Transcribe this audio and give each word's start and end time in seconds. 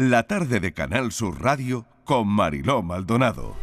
La 0.00 0.22
tarde 0.22 0.60
de 0.60 0.72
Canal 0.72 1.10
Sur 1.10 1.42
Radio 1.42 1.84
con 2.04 2.28
Mariló 2.28 2.84
Maldonado. 2.84 3.56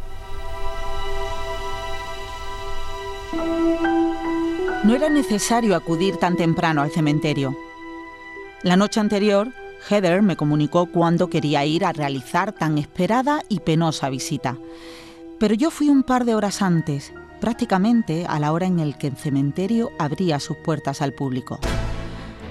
No 4.84 4.94
era 4.94 5.08
necesario 5.08 5.74
acudir 5.74 6.18
tan 6.18 6.36
temprano 6.36 6.82
al 6.82 6.90
cementerio. 6.90 7.56
La 8.62 8.76
noche 8.76 9.00
anterior, 9.00 9.48
Heather 9.88 10.20
me 10.20 10.36
comunicó 10.36 10.84
cuándo 10.84 11.30
quería 11.30 11.64
ir 11.64 11.86
a 11.86 11.94
realizar 11.94 12.52
tan 12.52 12.76
esperada 12.76 13.40
y 13.48 13.60
penosa 13.60 14.10
visita. 14.10 14.58
Pero 15.40 15.54
yo 15.54 15.70
fui 15.70 15.88
un 15.88 16.02
par 16.02 16.26
de 16.26 16.34
horas 16.34 16.60
antes, 16.60 17.14
prácticamente 17.40 18.26
a 18.28 18.38
la 18.38 18.52
hora 18.52 18.66
en 18.66 18.78
el 18.78 18.98
que 18.98 19.06
el 19.06 19.16
cementerio 19.16 19.90
abría 19.98 20.38
sus 20.38 20.58
puertas 20.58 21.00
al 21.00 21.14
público. 21.14 21.58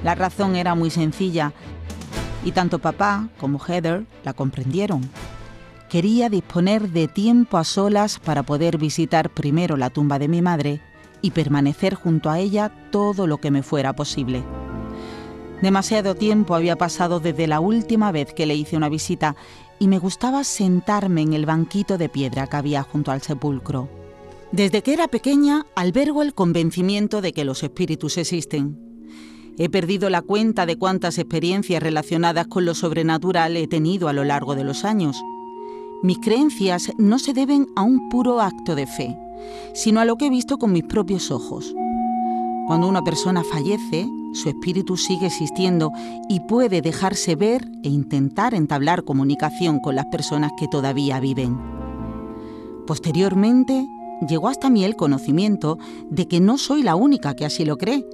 La 0.04 0.16
razón 0.16 0.56
era 0.56 0.74
muy 0.74 0.90
sencilla 0.90 1.54
y 2.46 2.52
tanto 2.52 2.80
papá 2.80 3.28
como 3.40 3.60
Heather 3.60 4.06
la 4.24 4.34
comprendieron. 4.34 5.02
Quería 5.90 6.30
disponer 6.30 6.90
de 6.90 7.08
tiempo 7.08 7.58
a 7.58 7.64
solas 7.64 8.20
para 8.20 8.44
poder 8.44 8.78
visitar 8.78 9.30
primero 9.30 9.76
la 9.76 9.90
tumba 9.90 10.20
de 10.20 10.28
mi 10.28 10.42
madre 10.42 10.82
y 11.22 11.32
permanecer 11.32 11.96
junto 11.96 12.30
a 12.30 12.40
ella 12.40 12.72
todo 12.92 13.28
lo 13.28 13.40
que 13.40 13.52
me 13.52 13.64
fuera 13.64 13.94
posible. 13.94 14.44
Demasiado 15.62 16.16
tiempo 16.16 16.54
había 16.54 16.76
pasado 16.76 17.20
desde 17.20 17.48
la 17.48 17.60
última 17.60 18.12
vez 18.12 18.34
que 18.34 18.46
le 18.46 18.56
hice 18.56 18.78
una 18.78 18.90
visita 18.90 19.36
y 19.80 19.88
me 19.88 20.00
gustaba 20.00 20.44
sentarme 20.44 21.22
en 21.22 21.34
el 21.34 21.46
banquito 21.46 21.98
de 21.98 22.10
piedra 22.10 22.48
que 22.48 22.58
había 22.58 22.84
junto 22.84 23.12
al 23.12 23.22
sepulcro. 23.22 23.90
Desde 24.52 24.84
que 24.84 24.94
era 24.94 25.08
pequeña 25.08 25.66
albergo 25.76 26.22
el 26.22 26.34
convencimiento 26.34 27.22
de 27.22 27.34
que 27.34 27.46
los 27.46 27.64
espíritus 27.64 28.18
existen. 28.18 28.85
He 29.58 29.70
perdido 29.70 30.10
la 30.10 30.22
cuenta 30.22 30.66
de 30.66 30.78
cuántas 30.78 31.18
experiencias 31.18 31.82
relacionadas 31.82 32.48
con 32.48 32.66
lo 32.66 32.74
sobrenatural 32.74 33.56
he 33.56 33.68
tenido 33.68 34.10
a 34.10 34.14
lo 34.14 34.26
largo 34.26 34.56
de 34.56 34.66
los 34.66 34.84
años. 34.84 35.22
Mis 36.04 36.20
creencias 36.20 36.92
no 36.98 37.20
se 37.20 37.34
deben 37.34 37.68
a 37.76 37.84
un 37.84 38.10
puro 38.10 38.42
acto 38.42 38.76
de 38.76 38.86
fe, 38.86 39.18
sino 39.74 40.02
a 40.02 40.06
lo 40.06 40.18
que 40.18 40.28
he 40.28 40.30
visto 40.30 40.58
con 40.58 40.74
mis 40.74 40.84
propios 40.84 41.32
ojos. 41.32 41.74
Cuando 42.68 42.88
una 42.88 43.04
persona 43.04 43.44
fallece, 43.44 44.10
su 44.34 44.50
espíritu 44.50 44.98
sigue 44.98 45.28
existiendo 45.28 45.92
y 46.28 46.42
puede 46.42 46.82
dejarse 46.82 47.36
ver 47.36 47.66
e 47.84 47.90
intentar 47.90 48.54
entablar 48.54 49.04
comunicación 49.04 49.80
con 49.80 49.96
las 49.96 50.06
personas 50.08 50.52
que 50.60 50.68
todavía 50.68 51.22
viven. 51.22 51.58
Posteriormente, 52.86 53.88
llegó 54.28 54.50
hasta 54.50 54.70
mí 54.70 54.84
el 54.84 54.96
conocimiento 54.96 55.78
de 56.10 56.28
que 56.28 56.42
no 56.42 56.58
soy 56.58 56.84
la 56.84 56.96
única 56.96 57.36
que 57.36 57.46
así 57.46 57.64
lo 57.64 57.78
cree, 57.78 58.06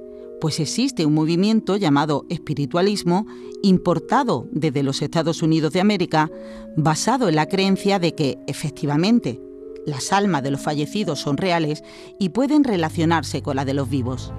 pues 0.42 0.58
existe 0.58 1.06
un 1.06 1.14
movimiento 1.14 1.76
llamado 1.76 2.26
espiritualismo 2.28 3.28
importado 3.62 4.48
desde 4.50 4.82
los 4.82 5.00
Estados 5.00 5.40
Unidos 5.40 5.72
de 5.72 5.80
América, 5.80 6.32
basado 6.76 7.28
en 7.28 7.36
la 7.36 7.46
creencia 7.46 8.00
de 8.00 8.16
que, 8.16 8.40
efectivamente, 8.48 9.40
las 9.86 10.12
almas 10.12 10.42
de 10.42 10.50
los 10.50 10.60
fallecidos 10.60 11.20
son 11.20 11.36
reales 11.36 11.84
y 12.18 12.30
pueden 12.30 12.64
relacionarse 12.64 13.40
con 13.40 13.54
la 13.54 13.64
de 13.64 13.74
los 13.74 13.88
vivos. 13.88 14.32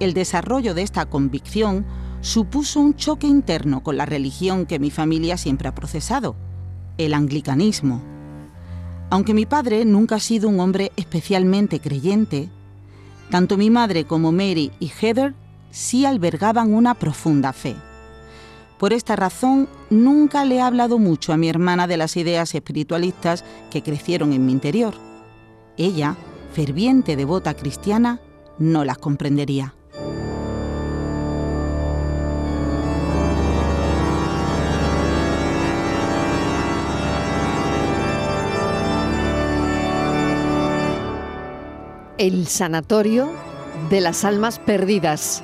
El 0.00 0.14
desarrollo 0.14 0.72
de 0.72 0.80
esta 0.80 1.04
convicción 1.10 1.84
supuso 2.22 2.80
un 2.80 2.94
choque 2.94 3.26
interno 3.26 3.82
con 3.82 3.98
la 3.98 4.06
religión 4.06 4.64
que 4.64 4.78
mi 4.78 4.90
familia 4.90 5.36
siempre 5.36 5.68
ha 5.68 5.74
procesado, 5.74 6.36
el 6.96 7.12
anglicanismo. 7.12 8.02
Aunque 9.10 9.34
mi 9.34 9.44
padre 9.44 9.84
nunca 9.84 10.14
ha 10.14 10.20
sido 10.20 10.48
un 10.48 10.58
hombre 10.58 10.90
especialmente 10.96 11.80
creyente, 11.80 12.48
tanto 13.30 13.56
mi 13.56 13.70
madre 13.70 14.04
como 14.04 14.32
Mary 14.32 14.70
y 14.80 14.88
Heather 14.88 15.34
sí 15.70 16.04
albergaban 16.06 16.72
una 16.72 16.94
profunda 16.94 17.52
fe. 17.52 17.74
Por 18.78 18.92
esta 18.92 19.16
razón, 19.16 19.68
nunca 19.90 20.44
le 20.44 20.56
he 20.56 20.60
hablado 20.60 20.98
mucho 20.98 21.32
a 21.32 21.36
mi 21.36 21.48
hermana 21.48 21.86
de 21.86 21.96
las 21.96 22.16
ideas 22.16 22.54
espiritualistas 22.54 23.44
que 23.70 23.82
crecieron 23.82 24.32
en 24.32 24.44
mi 24.46 24.52
interior. 24.52 24.94
Ella, 25.76 26.16
ferviente 26.52 27.16
devota 27.16 27.54
cristiana, 27.54 28.20
no 28.58 28.84
las 28.84 28.98
comprendería. 28.98 29.74
El 42.16 42.46
Sanatorio 42.46 43.32
de 43.90 44.00
las 44.00 44.24
Almas 44.24 44.60
Perdidas. 44.60 45.42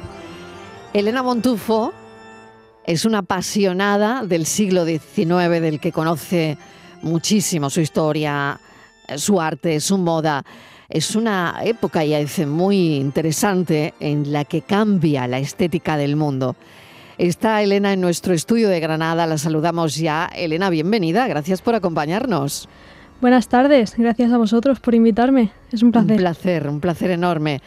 Elena 0.95 1.21
Montufo 1.21 1.93
es 2.87 3.05
una 3.05 3.19
apasionada 3.19 4.25
del 4.25 4.47
siglo 4.47 4.85
XIX, 4.85 5.61
del 5.61 5.81
que 5.81 5.91
conoce 5.91 6.59
muchísimo 7.03 7.71
su 7.71 7.81
historia, 7.81 8.61
su 9.17 9.41
arte, 9.41 9.81
su 9.81 9.99
moda. 9.99 10.45
Es 10.89 11.17
una 11.17 11.61
época, 11.65 12.05
ya 12.05 12.21
dice, 12.21 12.47
muy 12.47 12.95
interesante 12.97 13.95
en 13.99 14.33
la 14.33 14.45
que 14.45 14.63
cambia 14.63 15.27
la 15.27 15.41
estética 15.41 15.97
del 15.97 16.15
mundo. 16.15 16.55
Está 17.19 17.63
Elena 17.63 17.93
en 17.93 18.01
nuestro 18.01 18.33
estudio 18.33 18.69
de 18.69 18.79
Granada, 18.79 19.27
la 19.27 19.39
saludamos 19.39 19.97
ya. 19.97 20.31
Elena, 20.37 20.71
bienvenida, 20.71 21.27
gracias 21.27 21.63
por 21.63 21.75
acompañarnos. 21.75 22.69
Buenas 23.21 23.49
tardes, 23.49 23.97
gracias 23.99 24.33
a 24.33 24.39
vosotros 24.39 24.81
por 24.81 24.95
invitarme. 24.95 25.53
Es 25.71 25.83
un 25.83 25.93
placer. 25.93 26.13
Un 26.13 26.17
placer, 26.17 26.69
un 26.69 26.81
placer 26.81 27.11
enorme. 27.11 27.61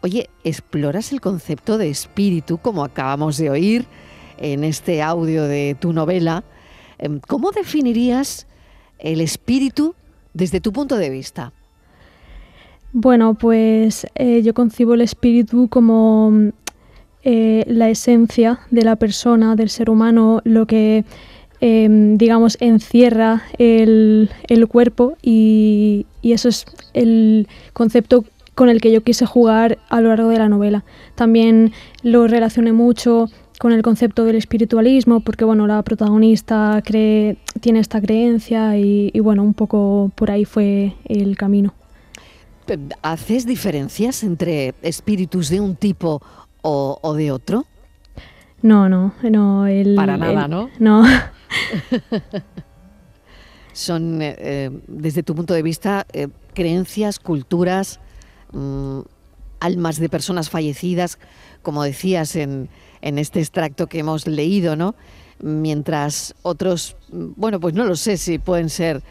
Oye, 0.00 0.30
¿exploras 0.44 1.12
el 1.12 1.20
concepto 1.20 1.76
de 1.76 1.90
espíritu 1.90 2.56
como 2.56 2.82
acabamos 2.82 3.36
de 3.36 3.50
oír 3.50 3.84
en 4.38 4.64
este 4.64 5.02
audio 5.02 5.44
de 5.44 5.76
tu 5.78 5.92
novela? 5.92 6.42
Em, 6.96 7.20
¿Cómo 7.20 7.52
definirías 7.52 8.46
el 8.98 9.20
espíritu 9.20 9.94
desde 10.32 10.60
tu 10.60 10.72
punto 10.72 10.96
de 10.96 11.10
vista? 11.10 11.52
Bueno, 12.94 13.34
pues 13.34 14.06
eh, 14.14 14.40
yo 14.42 14.54
concibo 14.54 14.94
el 14.94 15.02
espíritu 15.02 15.68
como 15.68 16.32
eh, 17.24 17.64
la 17.66 17.90
esencia 17.90 18.60
de 18.70 18.84
la 18.84 18.96
persona, 18.96 19.54
del 19.54 19.68
ser 19.68 19.90
humano, 19.90 20.40
lo 20.44 20.66
que 20.66 21.04
Em, 21.66 22.18
digamos, 22.18 22.58
encierra 22.60 23.42
el, 23.56 24.28
cuerpo 24.68 25.16
y, 25.22 26.04
eso 26.22 26.50
es 26.50 26.66
el 26.92 27.48
concepto 27.72 28.26
con 28.54 28.68
el 28.68 28.82
que 28.82 28.92
yo 28.92 29.02
quise 29.02 29.24
jugar 29.24 29.78
a 29.88 30.02
lo 30.02 30.10
largo 30.10 30.28
de 30.28 30.38
la 30.38 30.50
novela. 30.50 30.84
También 31.14 31.72
lo 32.02 32.28
relacioné 32.28 32.74
mucho 32.74 33.30
con 33.58 33.72
el 33.72 33.80
concepto 33.80 34.24
del 34.24 34.36
espiritualismo, 34.36 35.20
porque 35.20 35.46
bueno, 35.46 35.66
la 35.66 35.82
protagonista 35.82 36.82
cree, 36.84 37.38
tiene 37.62 37.78
esta 37.78 37.98
creencia 37.98 38.76
y, 38.76 39.18
bueno, 39.20 39.42
un 39.42 39.54
poco 39.54 40.12
por 40.16 40.30
ahí 40.30 40.44
fue 40.44 40.92
el 41.06 41.34
camino. 41.38 41.72
¿Haces 43.00 43.46
diferencias 43.46 44.22
entre 44.22 44.74
espíritus 44.82 45.48
de 45.48 45.60
un 45.60 45.76
tipo 45.76 46.20
o, 46.60 47.14
de 47.16 47.32
otro? 47.32 47.64
No, 48.60 48.90
no, 48.90 49.14
no. 49.22 49.66
El, 49.66 49.94
Para 49.94 50.18
nada, 50.18 50.46
¿no? 50.46 50.68
No. 50.78 51.06
Son, 53.72 54.22
eh, 54.22 54.36
eh, 54.38 54.70
desde 54.86 55.22
tu 55.24 55.34
punto 55.34 55.52
de 55.52 55.62
vista, 55.62 56.06
eh, 56.12 56.28
creencias, 56.54 57.18
culturas, 57.18 57.98
mm, 58.52 59.00
almas 59.58 59.98
de 59.98 60.08
personas 60.08 60.48
fallecidas, 60.48 61.18
como 61.62 61.82
decías 61.82 62.36
en, 62.36 62.68
en 63.02 63.18
este 63.18 63.40
extracto 63.40 63.88
que 63.88 63.98
hemos 63.98 64.28
leído, 64.28 64.76
¿no? 64.76 64.94
Mientras 65.40 66.36
otros, 66.42 66.96
mm, 67.10 67.32
bueno, 67.36 67.58
pues 67.58 67.74
no 67.74 67.84
lo 67.84 67.96
sé 67.96 68.16
si 68.16 68.38
pueden 68.38 68.70
ser 68.70 69.02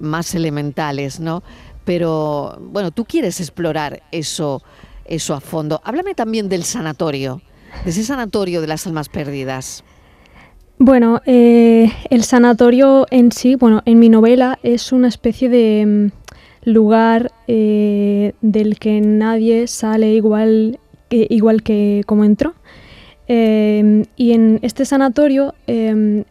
más 0.00 0.34
elementales, 0.36 1.18
¿no? 1.18 1.42
Pero 1.84 2.58
bueno, 2.60 2.92
tú 2.92 3.04
quieres 3.04 3.40
explorar 3.40 4.02
eso, 4.12 4.62
eso 5.04 5.34
a 5.34 5.40
fondo. 5.40 5.80
Háblame 5.84 6.14
también 6.14 6.48
del 6.48 6.62
sanatorio, 6.62 7.42
de 7.84 7.90
ese 7.90 8.04
sanatorio 8.04 8.60
de 8.60 8.68
las 8.68 8.86
almas 8.86 9.08
perdidas. 9.08 9.82
Bueno, 10.78 11.20
eh, 11.26 11.92
el 12.10 12.24
sanatorio 12.24 13.06
en 13.10 13.30
sí, 13.30 13.54
bueno, 13.54 13.82
en 13.84 13.98
mi 13.98 14.08
novela 14.08 14.58
es 14.62 14.90
una 14.92 15.08
especie 15.08 15.48
de 15.48 16.10
mm, 16.64 16.70
lugar 16.70 17.30
eh, 17.46 18.32
del 18.40 18.78
que 18.78 19.00
nadie 19.00 19.68
sale 19.68 20.12
igual 20.14 20.80
que, 21.08 21.26
igual 21.30 21.62
que 21.62 22.02
como 22.06 22.24
entró. 22.24 22.54
Em, 23.28 24.04
y 24.16 24.32
en 24.32 24.58
este 24.62 24.84
sanatorio 24.84 25.54
em, 25.68 26.24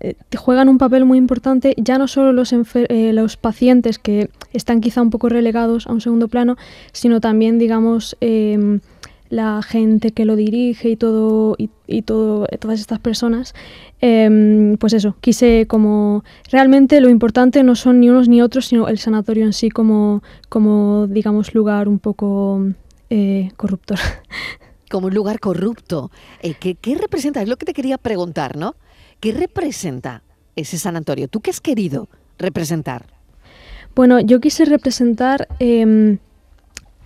eh, 0.00 0.14
juegan 0.36 0.68
un 0.68 0.78
papel 0.78 1.04
muy 1.04 1.18
importante 1.18 1.74
ya 1.76 1.98
no 1.98 2.06
solo 2.06 2.32
los, 2.32 2.54
los 2.88 3.36
pacientes 3.36 3.98
que 3.98 4.30
están 4.52 4.80
quizá 4.80 5.02
un 5.02 5.10
poco 5.10 5.28
relegados 5.28 5.88
a 5.88 5.92
un 5.92 6.00
segundo 6.00 6.28
plano, 6.28 6.56
sino 6.92 7.20
también, 7.20 7.58
digamos, 7.58 8.16
em, 8.20 8.80
la 9.30 9.62
gente 9.62 10.10
que 10.10 10.24
lo 10.26 10.36
dirige 10.36 10.90
y 10.90 10.96
todo 10.96 11.56
y, 11.58 12.02
todo 12.02 12.46
todas 12.58 12.80
estas 12.80 12.98
personas 12.98 13.54
em, 14.00 14.76
pues 14.76 14.92
eso 14.92 15.16
quise 15.20 15.66
como 15.66 16.22
realmente 16.50 17.00
lo 17.00 17.08
importante 17.08 17.62
no 17.62 17.74
son 17.74 18.00
ni 18.00 18.10
unos 18.10 18.28
ni 18.28 18.42
otros 18.42 18.66
sino 18.66 18.88
el 18.88 18.98
sanatorio 18.98 19.44
en 19.44 19.52
sí 19.52 19.70
como 19.70 20.22
como 20.48 21.06
digamos 21.06 21.54
lugar 21.54 21.88
un 21.88 21.98
poco 21.98 22.66
eh, 23.08 23.50
corrupto 23.56 23.94
como 24.90 25.06
un 25.06 25.14
lugar 25.14 25.40
corrupto 25.40 26.10
eh, 26.42 26.54
¿qué, 26.60 26.74
¿qué 26.74 26.96
representa 26.96 27.40
es 27.40 27.48
lo 27.48 27.56
que 27.56 27.66
te 27.66 27.72
quería 27.72 27.96
preguntar 27.96 28.56
no 28.56 28.74
qué 29.20 29.32
representa 29.32 30.22
ese 30.56 30.78
sanatorio? 30.78 31.28
¿Tú 31.28 31.40
qué 31.40 31.50
has 31.50 31.60
querido 31.60 32.08
representar? 32.38 33.06
Bueno, 33.94 34.20
yo 34.20 34.40
quise 34.40 34.64
representar 34.64 35.48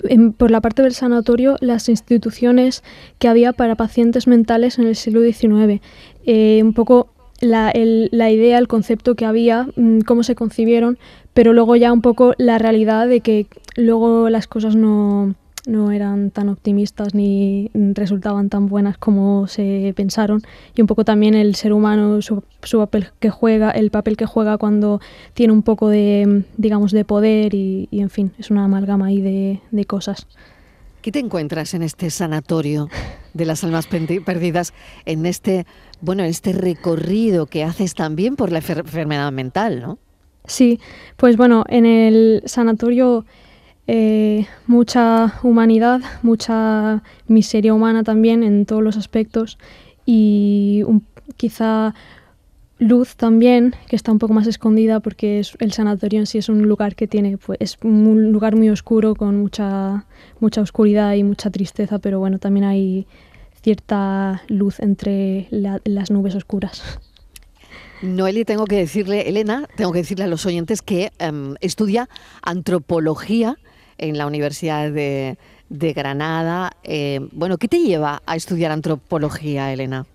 em, 0.08 0.32
por 0.32 0.50
la 0.50 0.60
parte 0.60 0.82
del 0.82 0.94
sanatorio 0.94 1.56
las 1.60 1.88
instituciones 1.88 2.82
que 3.18 3.28
había 3.28 3.52
para 3.52 3.74
pacientes 3.74 4.26
mentales 4.26 4.78
en 4.78 4.86
el 4.86 4.96
siglo 4.96 5.20
XIX. 5.22 5.80
Eh, 6.26 6.60
un 6.62 6.72
poco 6.72 7.08
la, 7.40 7.72
la, 7.74 8.30
idea, 8.30 8.58
el 8.58 8.68
concepto 8.68 9.14
que 9.14 9.24
había, 9.24 9.68
mm, 9.76 10.00
cómo 10.00 10.22
se 10.22 10.34
concibieron, 10.34 10.98
pero 11.32 11.52
luego 11.52 11.76
ya 11.76 11.92
un 11.92 12.00
poco 12.00 12.34
la 12.38 12.58
realidad 12.58 13.08
de 13.08 13.20
que 13.20 13.46
luego 13.76 14.30
las 14.30 14.46
cosas 14.46 14.76
no, 14.76 15.34
no 15.66 15.90
eran 15.92 16.30
tan 16.30 16.48
optimistas 16.48 17.14
ni 17.14 17.70
resultaban 17.74 18.50
tan 18.50 18.66
buenas 18.66 18.98
como 18.98 19.46
se 19.46 19.92
pensaron. 19.96 20.42
Y 20.74 20.80
un 20.80 20.86
poco 20.86 21.04
también 21.04 21.34
el 21.34 21.54
ser 21.54 21.72
humano 21.72 22.20
su, 22.22 22.42
papel 22.72 23.08
que 23.18 23.30
juega 23.30 23.70
el 23.70 23.90
papel 23.90 24.16
que 24.16 24.26
juega 24.26 24.58
cuando 24.58 25.00
tiene 25.32 25.52
un 25.52 25.62
poco 25.62 25.88
de 25.88 26.44
digamos 26.56 26.92
de 26.92 27.04
poder 27.04 27.54
y, 27.54 27.88
en 27.92 28.10
fin 28.10 28.32
es 28.38 28.50
una 28.50 28.64
amalgama 28.64 29.06
ahí 29.06 29.20
de, 29.20 29.60
de, 29.70 29.84
cosas. 29.84 30.26
¿Qué 31.02 31.12
te 31.12 31.18
encuentras 31.18 31.74
en 31.74 31.82
este 31.82 32.10
sanatorio 32.10 32.88
de 33.34 33.44
las 33.44 33.64
almas 33.64 33.86
perdidas 33.86 34.72
en 35.04 35.26
este 35.26 35.66
bueno 36.00 36.22
en 36.22 36.30
este 36.30 36.52
recorrido 36.52 37.46
que 37.46 37.64
haces 37.64 37.94
también 37.94 38.36
por 38.36 38.52
la 38.52 38.58
enfermedad 38.58 39.32
mental 39.32 39.80
no 39.80 39.98
sí 40.46 40.80
pues 41.16 41.36
bueno 41.36 41.64
en 41.68 41.84
el 41.84 42.42
sanatorio 42.46 43.24
eh, 43.86 44.46
mucha 44.66 45.38
humanidad, 45.42 46.00
mucha 46.22 47.02
miseria 47.28 47.74
humana 47.74 48.02
también 48.02 48.42
en 48.42 48.64
todos 48.64 48.82
los 48.82 48.96
aspectos 48.96 49.58
y 50.06 50.84
quizá 51.36 51.94
luz 52.78 53.16
también, 53.16 53.74
que 53.88 53.96
está 53.96 54.10
un 54.10 54.18
poco 54.18 54.32
más 54.32 54.46
escondida 54.46 55.00
porque 55.00 55.38
es, 55.38 55.56
el 55.60 55.72
sanatorio 55.72 56.20
en 56.20 56.26
sí 56.26 56.38
es 56.38 56.48
un 56.48 56.62
lugar 56.62 56.94
que 56.94 57.06
tiene, 57.06 57.38
pues 57.38 57.58
es 57.60 57.76
un 57.82 58.32
lugar 58.32 58.56
muy 58.56 58.70
oscuro 58.70 59.14
con 59.14 59.36
mucha, 59.36 60.06
mucha 60.40 60.60
oscuridad 60.60 61.14
y 61.14 61.22
mucha 61.22 61.50
tristeza, 61.50 61.98
pero 61.98 62.18
bueno, 62.18 62.38
también 62.38 62.64
hay 62.64 63.06
cierta 63.62 64.42
luz 64.48 64.80
entre 64.80 65.48
las 65.50 66.10
nubes 66.10 66.34
oscuras. 66.34 66.82
Noeli, 68.02 68.44
tengo 68.44 68.66
que 68.66 68.76
decirle, 68.76 69.28
Elena, 69.28 69.66
tengo 69.76 69.92
que 69.92 70.00
decirle 70.00 70.24
a 70.24 70.26
los 70.26 70.44
oyentes 70.44 70.82
que 70.82 71.10
em, 71.18 71.54
estudia 71.60 72.08
antropología 72.42 73.56
en 73.98 74.18
la 74.18 74.26
Universidad 74.26 74.90
de, 74.90 75.36
Granada. 75.68 76.72
Eh, 76.84 77.20
bueno, 77.32 77.58
¿qué 77.58 77.68
te 77.68 77.80
lleva 77.80 78.22
a 78.26 78.36
estudiar 78.36 78.70
antropología, 78.70 79.72
Elena? 79.72 80.06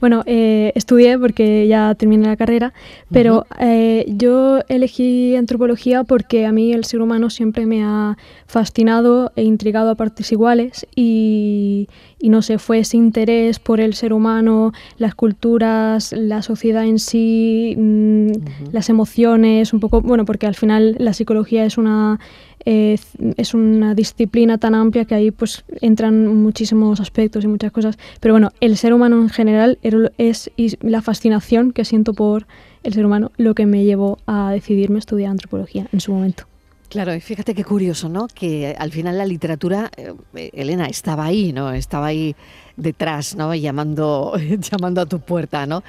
Bueno, 0.00 0.22
eh, 0.26 0.72
estudié 0.74 1.18
porque 1.18 1.66
ya 1.66 1.94
terminé 1.94 2.26
la 2.26 2.36
carrera, 2.36 2.72
pero 3.10 3.46
eh, 3.58 4.04
yo 4.08 4.60
elegí 4.68 5.36
antropología 5.36 6.04
porque 6.04 6.46
a 6.46 6.52
mí 6.52 6.72
el 6.72 6.84
ser 6.84 7.00
humano 7.00 7.30
siempre 7.30 7.66
me 7.66 7.82
ha 7.82 8.16
fascinado 8.46 9.32
e 9.36 9.42
intrigado 9.42 9.90
a 9.90 9.94
partes 9.94 10.30
iguales 10.32 10.86
y, 10.94 11.88
no 12.28 12.42
sé, 12.42 12.58
fue 12.58 12.80
ese 12.80 12.96
interés 12.96 13.58
por 13.58 13.80
el 13.80 13.94
ser 13.94 14.12
humano, 14.12 14.72
las 14.98 15.14
culturas, 15.14 16.12
la 16.12 16.42
sociedad 16.42 16.84
en 16.84 16.98
sí, 16.98 17.74
mm, 17.76 18.72
las 18.72 18.88
emociones, 18.88 19.72
un 19.72 19.80
poco, 19.80 20.00
bueno, 20.00 20.24
porque 20.24 20.46
al 20.46 20.54
final 20.54 20.96
la 20.98 21.12
psicología 21.12 21.64
es 21.64 21.78
una 21.78 22.18
es 22.66 23.54
una 23.54 23.94
disciplina 23.94 24.58
tan 24.58 24.74
amplia 24.74 25.04
que 25.04 25.14
ahí 25.14 25.30
pues 25.30 25.64
entran 25.80 26.26
muchísimos 26.26 27.00
aspectos 27.00 27.44
y 27.44 27.46
muchas 27.46 27.70
cosas. 27.70 27.96
Pero 28.20 28.34
bueno, 28.34 28.50
el 28.60 28.76
ser 28.76 28.92
humano 28.92 29.22
en 29.22 29.28
general 29.28 29.78
es 29.82 30.50
la 30.80 31.00
fascinación 31.00 31.72
que 31.72 31.84
siento 31.84 32.12
por 32.12 32.46
el 32.82 32.92
ser 32.92 33.06
humano 33.06 33.30
lo 33.36 33.54
que 33.54 33.66
me 33.66 33.84
llevó 33.84 34.18
a 34.26 34.50
decidirme 34.50 34.98
estudiar 34.98 35.30
antropología 35.30 35.86
en 35.92 36.00
su 36.00 36.12
momento. 36.12 36.44
Claro, 36.88 37.14
y 37.14 37.20
fíjate 37.20 37.54
qué 37.54 37.64
curioso, 37.64 38.08
¿no? 38.08 38.28
Que 38.28 38.76
al 38.78 38.92
final 38.92 39.18
la 39.18 39.26
literatura, 39.26 39.90
eh, 39.96 40.50
Elena, 40.52 40.86
estaba 40.86 41.24
ahí, 41.24 41.52
¿no? 41.52 41.72
Estaba 41.72 42.06
ahí 42.06 42.36
detrás, 42.76 43.34
¿no? 43.34 43.54
Llamando, 43.54 44.34
llamando 44.70 45.00
a 45.00 45.06
tu 45.06 45.20
puerta, 45.20 45.66
¿no? 45.66 45.82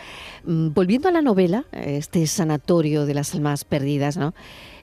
Mm, 0.46 0.70
volviendo 0.74 1.08
a 1.08 1.12
la 1.12 1.22
novela, 1.22 1.66
este 1.72 2.26
sanatorio 2.26 3.06
de 3.06 3.14
las 3.14 3.36
almas 3.36 3.64
perdidas, 3.64 4.18
¿no? 4.18 4.34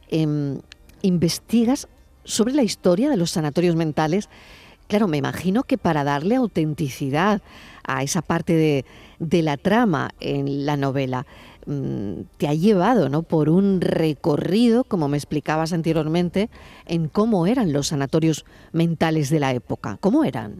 Em, 0.08 0.60
investigas 1.02 1.88
sobre 2.24 2.54
la 2.54 2.62
historia 2.62 3.10
de 3.10 3.16
los 3.16 3.32
sanatorios 3.32 3.76
mentales. 3.76 4.28
Claro, 4.88 5.08
me 5.08 5.16
imagino 5.16 5.64
que 5.64 5.78
para 5.78 6.04
darle 6.04 6.36
autenticidad 6.36 7.42
a 7.86 8.02
esa 8.02 8.22
parte 8.22 8.54
de, 9.18 9.42
la 9.42 9.56
trama 9.56 10.10
en 10.20 10.66
la 10.66 10.76
novela, 10.76 11.26
te 12.36 12.48
ha 12.48 12.54
llevado 12.54 13.08
¿no? 13.08 13.22
por 13.22 13.48
un 13.48 13.80
recorrido, 13.80 14.84
como 14.84 15.08
me 15.08 15.16
explicabas 15.16 15.72
anteriormente, 15.72 16.50
en 16.86 17.08
cómo 17.08 17.46
eran 17.46 17.72
los 17.72 17.88
sanatorios 17.88 18.44
mentales 18.72 19.30
de 19.30 19.40
la 19.40 19.52
época. 19.52 19.98
¿Cómo 20.00 20.24
eran? 20.24 20.54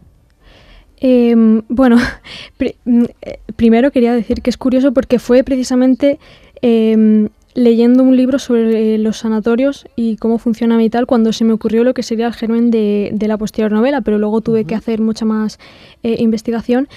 Em, 0.98 1.62
bueno, 1.68 1.96
mm, 2.84 3.04
eh, 3.22 3.38
primero 3.56 3.90
quería 3.90 4.14
decir 4.14 4.40
que 4.42 4.50
es 4.50 4.56
curioso 4.56 4.92
porque 4.92 5.18
fue 5.18 5.44
precisamente 5.44 6.18
em, 6.62 7.28
leyendo 7.54 8.02
un 8.02 8.16
libro 8.16 8.38
sobre 8.38 8.98
los 8.98 9.18
sanatorios 9.18 9.86
y 9.96 10.16
cómo 10.16 10.38
funcionan 10.38 10.80
y 10.80 10.90
tal, 10.90 11.06
cuando 11.06 11.32
se 11.32 11.44
me 11.44 11.52
ocurrió 11.52 11.84
lo 11.84 11.94
que 11.94 12.02
sería 12.02 12.26
el 12.26 12.34
germen 12.34 12.70
de, 12.70 13.16
la 13.20 13.38
posterior 13.38 13.72
novela, 13.72 14.00
pero 14.00 14.18
luego 14.18 14.40
tuve 14.40 14.64
que 14.64 14.74
hacer 14.74 15.00
mucha 15.00 15.24
más 15.24 15.58
eh, 16.02 16.16
investigación. 16.18 16.88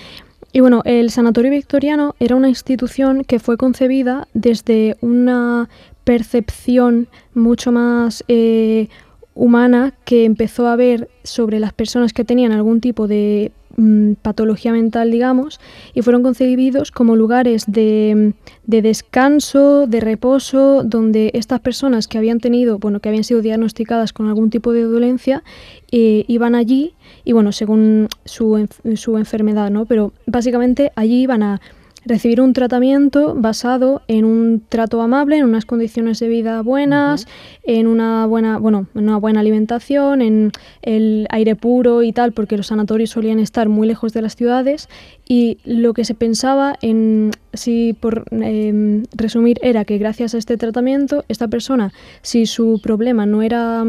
Y 0.51 0.61
bueno, 0.61 0.81
el 0.85 1.11
Sanatorio 1.11 1.51
Victoriano 1.51 2.15
era 2.19 2.35
una 2.35 2.49
institución 2.49 3.23
que 3.23 3.39
fue 3.39 3.57
concebida 3.57 4.27
desde 4.33 4.97
una 5.01 5.69
percepción 6.03 7.07
mucho 7.33 7.71
más 7.71 8.23
eh, 8.27 8.87
humana 9.35 9.93
que 10.05 10.25
empezó 10.25 10.67
a 10.67 10.75
ver 10.75 11.09
sobre 11.23 11.59
las 11.59 11.73
personas 11.73 12.13
que 12.13 12.23
tenían 12.23 12.53
algún 12.53 12.81
tipo 12.81 13.07
de 13.07 13.51
Mm, 13.79 14.13
patología 14.23 14.71
mental, 14.71 15.11
digamos, 15.11 15.59
y 15.93 16.01
fueron 16.01 16.23
concebidos 16.23 16.89
como 16.89 17.15
lugares 17.15 17.65
de, 17.67 18.33
de, 18.65 18.81
descanso, 18.81 19.85
de 19.85 19.99
reposo, 19.99 20.81
donde 20.83 21.29
estas 21.35 21.59
personas 21.59 22.07
que 22.07 22.17
habían 22.17 22.39
tenido, 22.39 22.79
bueno, 22.79 22.99
que 23.01 23.09
habían 23.09 23.23
sido 23.23 23.43
diagnosticadas 23.43 24.13
con 24.13 24.29
algún 24.29 24.49
tipo 24.49 24.73
de 24.73 24.81
dolencia, 24.81 25.43
eh, 25.91 26.25
iban 26.27 26.55
allí 26.55 26.95
y, 27.23 27.33
bueno, 27.33 27.51
según 27.51 28.07
su, 28.25 28.67
su 28.95 29.15
enfermedad, 29.15 29.69
¿no? 29.69 29.85
Pero 29.85 30.11
básicamente 30.25 30.91
allí 30.95 31.21
iban 31.21 31.43
a 31.43 31.61
recibir 32.07 32.41
un 32.41 32.53
tratamiento 32.53 33.35
basado 33.35 34.01
en 34.07 34.25
un 34.25 34.63
trato 34.67 35.01
amable, 35.01 35.37
en 35.37 35.45
unas 35.45 35.65
condiciones 35.65 36.19
de 36.19 36.27
vida 36.27 36.61
buenas, 36.61 37.27
en 37.63 37.87
una 37.87 38.25
buena, 38.25 38.57
bueno, 38.57 38.87
en 38.95 39.03
una 39.03 39.17
buena 39.17 39.41
alimentación, 39.41 40.21
en 40.21 40.51
el 40.81 41.27
aire 41.29 41.55
puro 41.55 42.03
y 42.03 42.13
tal, 42.13 42.31
porque 42.31 42.57
los 42.57 42.67
sanatorios 42.67 43.11
solían 43.11 43.39
estar 43.39 43.69
muy 43.69 43.87
lejos 43.87 44.13
de 44.13 44.21
las 44.21 44.35
ciudades. 44.35 44.89
Y 45.27 45.59
lo 45.65 45.93
que 45.93 46.05
se 46.05 46.15
pensaba 46.15 46.77
en 46.81 47.31
si 47.53 47.93
por 47.93 48.23
em, 48.31 49.03
resumir 49.13 49.59
era 49.61 49.83
que 49.83 49.97
gracias 49.97 50.33
a 50.33 50.37
este 50.37 50.57
tratamiento 50.57 51.25
esta 51.27 51.47
persona 51.47 51.91
si 52.21 52.45
su 52.45 52.79
problema 52.81 53.25
no 53.25 53.41
era 53.41 53.83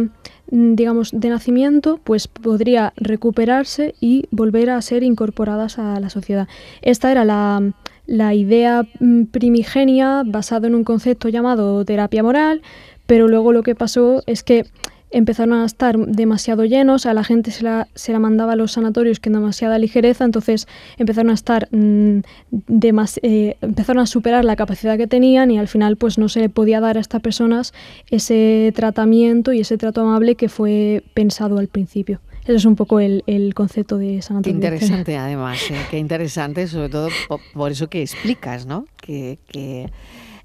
digamos 0.51 1.11
de 1.13 1.29
nacimiento 1.29 2.01
pues 2.03 2.27
podría 2.27 2.93
recuperarse 2.97 3.95
y 4.01 4.25
volver 4.31 4.71
a 4.71 4.81
ser 4.83 5.03
incorporadas 5.03 5.79
a 5.79 6.01
la 6.01 6.11
sociedad. 6.11 6.49
Esta 6.83 7.13
era 7.13 7.25
la 7.25 7.73
la 8.09 8.35
idea 8.35 8.85
mm, 8.99 9.25
primigenia 9.25 10.23
basada 10.27 10.67
en 10.67 10.75
un 10.75 10.83
concepto 10.83 11.29
llamado 11.29 11.85
terapia 11.85 12.23
moral, 12.25 12.63
pero 13.07 13.29
luego 13.29 13.53
lo 13.53 13.63
que 13.63 13.77
pasó 13.77 14.23
es 14.27 14.43
que 14.43 14.65
empezaron 15.11 15.55
a 15.55 15.65
estar 15.65 15.99
demasiado 15.99 16.65
llenos, 16.65 17.07
a 17.07 17.15
la 17.15 17.23
gente 17.23 17.51
se 17.51 17.65
la, 17.65 17.89
se 17.95 18.13
la 18.13 18.19
mandaba 18.19 18.53
a 18.53 18.57
los 18.57 18.73
sanatorios 18.73 19.21
con 19.21 19.35
demasiada 19.35 19.79
ligereza, 19.79 20.25
entonces 20.25 20.67
empezaron 20.97 21.31
a 21.31 21.35
estar 21.35 21.69
mm, 21.71 22.21
eh, 23.23 23.57
empezaron 23.61 24.03
a 24.03 24.07
superar 24.07 24.45
la 24.45 24.57
capacidad 24.57 24.97
que 24.97 25.07
tenían 25.07 25.51
y 25.51 25.59
al 25.59 25.69
final 25.69 25.97
pues 25.97 26.19
no 26.19 26.29
se 26.29 26.41
le 26.41 26.49
podía 26.49 26.81
dar 26.81 26.97
a 26.97 27.01
estas 27.01 27.21
personas 27.21 27.73
ese 28.11 28.73
tratamiento 28.75 29.53
y 29.53 29.61
ese 29.61 29.79
trato 29.79 30.01
amable 30.01 30.35
que 30.35 30.49
fue 30.49 31.03
pensado 31.15 31.59
al 31.59 31.69
principio. 31.69 32.21
Ese 32.49 32.57
es 32.57 32.65
un 32.65 32.77
poco 32.77 32.99
el, 32.99 33.53
concepto 33.55 33.99
de 33.99 34.23
San 34.23 34.39
Antonio. 34.39 34.59
Qué 34.59 34.67
interesante, 34.67 35.19
además, 35.19 35.71
¿eh? 35.71 35.77
qué 35.91 35.99
interesante, 35.99 36.67
sobre 36.67 36.89
todo 36.89 37.11
por, 37.53 37.71
eso 37.71 37.91
que 37.91 38.01
explicas, 38.01 38.65
¿no? 38.65 38.87
Que, 38.97 39.39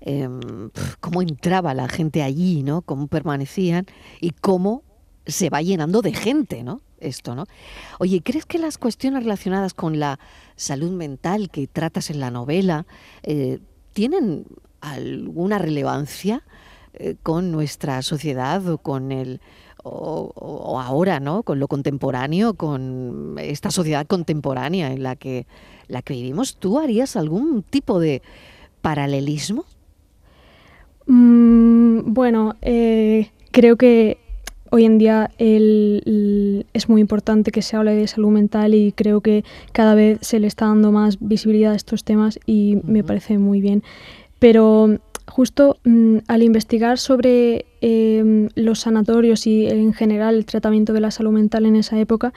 em, 0.02 0.70
cómo 1.00 1.22
entraba 1.22 1.74
la 1.74 1.88
gente 1.88 2.22
allí, 2.22 2.62
¿no? 2.62 2.82
Cómo 2.82 3.08
permanecían 3.08 3.86
y 4.20 4.32
cómo 4.32 4.84
se 5.26 5.50
va 5.50 5.62
llenando 5.62 6.02
de 6.02 6.12
gente, 6.12 6.62
¿no? 6.62 6.82
Esto, 7.00 7.36
¿no? 7.36 7.46
Oye, 8.00 8.22
¿crees 8.22 8.46
que 8.46 8.58
las 8.60 8.78
cuestiones 8.78 9.24
relacionadas 9.24 9.74
con 9.74 9.98
la 9.98 10.20
salud 10.58 10.92
mental 10.92 11.50
que 11.50 11.68
tratas 11.68 12.10
en 12.10 12.20
la 12.20 12.32
novela 12.32 12.86
eh, 13.24 13.60
tienen 13.94 14.44
alguna 14.82 15.58
relevancia 15.58 16.44
eh, 16.96 17.16
con 17.24 17.54
nuestra 17.54 18.02
sociedad 18.02 18.68
o 18.68 18.78
con 18.78 19.14
el 19.14 19.40
o, 19.84 20.80
ahora, 20.80 21.20
¿no? 21.20 21.44
Con 21.44 21.60
lo 21.60 21.68
contemporáneo, 21.68 22.54
con 22.54 23.36
esta 23.40 23.70
sociedad 23.70 24.08
contemporánea 24.08 24.92
en 24.92 25.04
la 25.04 25.16
que, 25.16 25.46
la 25.88 26.02
que 26.02 26.14
vivimos, 26.14 26.56
¿tú 26.56 26.80
harías 26.80 27.16
algún 27.16 27.64
tipo 27.64 28.00
de 28.00 28.22
paralelismo 28.82 29.66
Mm, 31.06 32.14
bueno, 32.14 32.56
eh, 32.62 33.30
creo 33.52 33.76
que 33.76 34.18
hoy 34.72 34.86
en 34.86 34.98
día 34.98 35.30
es 35.38 36.90
muy 36.90 37.02
importante 37.02 37.52
que 37.52 37.62
se 37.62 37.76
hable 37.76 37.94
de 37.96 38.08
salud 38.08 38.30
mental 38.30 38.74
y 38.74 38.92
creo 38.92 39.22
que 39.22 39.44
cada 39.72 39.94
vez 39.94 40.20
se 40.22 40.40
le 40.40 40.48
está 40.48 40.66
dando 40.66 40.92
más 40.92 41.18
visibilidad 41.20 41.74
a 41.74 41.76
estos 41.76 42.04
temas 42.04 42.40
y 42.46 42.80
me 42.84 43.04
parece 43.04 43.38
muy 43.38 43.62
bien. 43.62 43.84
Pero 44.40 44.98
justo 45.28 45.78
mm, 45.84 46.18
al 46.28 46.44
investigar 46.44 46.98
sobre 46.98 47.66
em, 47.82 48.50
los 48.56 48.82
sanatorios 48.82 49.48
y 49.48 49.68
en 49.68 49.94
general 49.94 50.36
el 50.36 50.46
tratamiento 50.46 50.94
de 50.94 51.02
la 51.02 51.12
salud 51.12 51.32
mental 51.32 51.66
en 51.66 51.76
esa 51.76 52.00
época, 52.00 52.34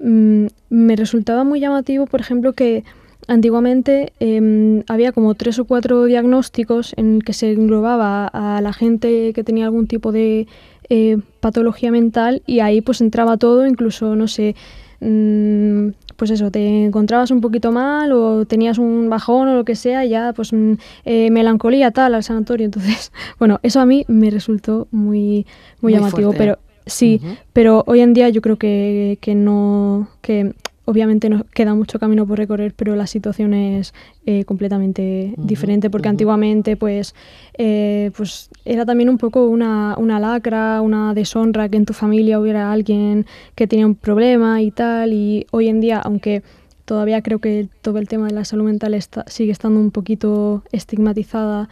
mm, 0.00 0.46
me 0.70 0.96
resultaba 0.96 1.44
muy 1.44 1.60
llamativo, 1.60 2.06
por 2.06 2.20
ejemplo, 2.20 2.52
que 2.52 2.84
antiguamente 3.26 4.12
em, 4.20 4.82
había 4.88 5.12
como 5.12 5.34
tres 5.34 5.58
o 5.58 5.64
cuatro 5.64 6.04
diagnósticos 6.04 6.94
en 6.96 7.20
que 7.20 7.32
se 7.32 7.52
englobaba 7.52 8.26
a 8.26 8.60
la 8.60 8.72
gente 8.72 9.32
que 9.32 9.44
tenía 9.44 9.64
algún 9.64 9.86
tipo 9.86 10.12
de 10.12 10.46
eh, 10.90 11.16
patología 11.40 11.90
mental 11.90 12.42
y 12.46 12.60
ahí 12.60 12.80
pues 12.82 13.00
entraba 13.00 13.38
todo, 13.38 13.66
incluso, 13.66 14.16
no 14.16 14.28
sé, 14.28 14.54
mm, 15.00 15.88
pues 16.16 16.30
eso, 16.30 16.50
te 16.50 16.86
encontrabas 16.86 17.30
un 17.30 17.40
poquito 17.40 17.72
mal 17.72 18.12
o 18.12 18.44
tenías 18.46 18.78
un 18.78 19.08
bajón 19.08 19.48
o 19.48 19.54
lo 19.54 19.64
que 19.64 19.74
sea, 19.74 20.04
ya 20.04 20.32
pues 20.32 20.52
mm, 20.52 20.74
eh, 21.04 21.30
melancolía 21.30 21.90
tal 21.90 22.14
al 22.14 22.22
sanatorio. 22.22 22.64
Entonces, 22.64 23.12
bueno, 23.38 23.60
eso 23.62 23.80
a 23.80 23.86
mí 23.86 24.04
me 24.08 24.30
resultó 24.30 24.88
muy, 24.90 25.46
muy, 25.80 25.92
llamativo, 25.92 26.32
pero 26.32 26.58
sí, 26.86 27.20
pero 27.52 27.84
hoy 27.86 28.00
en 28.00 28.14
día 28.14 28.28
yo 28.28 28.40
creo 28.42 28.56
que, 28.56 29.18
que 29.20 29.34
no, 29.34 30.08
que 30.20 30.54
Obviamente 30.86 31.30
nos 31.30 31.44
queda 31.44 31.74
mucho 31.74 31.98
camino 31.98 32.26
por 32.26 32.36
recorrer, 32.36 32.74
pero 32.76 32.94
la 32.94 33.06
situación 33.06 33.54
es 33.54 33.94
eh, 34.26 34.44
completamente 34.44 35.32
diferente 35.38 35.88
porque 35.88 36.08
antiguamente 36.08 36.76
pues, 36.76 37.14
eh, 37.56 38.10
pues 38.14 38.50
era 38.66 38.84
también 38.84 39.08
un 39.08 39.16
poco 39.16 39.46
una, 39.46 39.94
una, 39.96 40.20
lacra, 40.20 40.82
una 40.82 41.14
deshonra 41.14 41.70
que 41.70 41.78
en 41.78 41.86
tu 41.86 41.94
familia 41.94 42.38
hubiera 42.38 42.70
alguien 42.70 43.24
que 43.54 43.66
tenía 43.66 43.86
un 43.86 43.94
problema 43.94 44.60
y 44.60 44.70
tal. 44.70 45.14
Y 45.14 45.46
hoy 45.52 45.68
en 45.68 45.80
día, 45.80 46.00
aunque 46.00 46.42
todavía 46.84 47.22
creo 47.22 47.38
que 47.38 47.68
todo 47.80 47.98
el 47.98 48.08
tema 48.08 48.26
de 48.26 48.34
la 48.34 48.44
salud 48.44 48.64
mental 48.64 48.92
está, 48.92 49.24
sigue 49.26 49.52
estando 49.52 49.80
un 49.80 49.90
poquito 49.90 50.64
estigmatizada, 50.70 51.70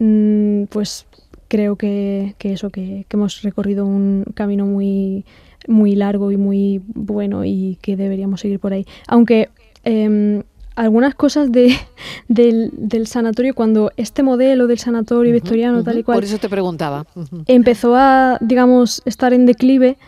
mm, 0.00 0.64
pues 0.64 1.06
creo 1.46 1.76
que, 1.76 2.34
que 2.38 2.52
eso, 2.54 2.70
que, 2.70 3.06
que 3.08 3.16
hemos 3.16 3.42
recorrido 3.42 3.86
un 3.86 4.24
camino 4.34 4.66
muy 4.66 5.24
muy 5.68 5.94
largo 5.94 6.32
y 6.32 6.36
muy 6.36 6.82
bueno 6.86 7.44
y 7.44 7.78
que 7.80 7.96
deberíamos 7.96 8.40
seguir 8.40 8.58
por 8.58 8.72
ahí. 8.72 8.86
Aunque 9.06 9.50
em, 9.84 10.42
algunas 10.74 11.14
cosas 11.14 11.52
de, 11.52 11.76
del, 12.28 13.06
sanatorio, 13.06 13.54
cuando 13.54 13.92
este 13.96 14.22
modelo 14.22 14.66
del 14.66 14.78
sanatorio 14.78 15.32
victoriano 15.32 15.84
tal 15.84 15.98
y 15.98 16.02
cual... 16.02 16.16
Por 16.16 16.24
eso 16.24 16.38
te 16.38 16.48
preguntaba. 16.48 17.06
Empezó 17.46 17.94
a, 17.96 18.38
digamos, 18.40 19.02
estar 19.04 19.32
en 19.32 19.46
declive. 19.46 19.98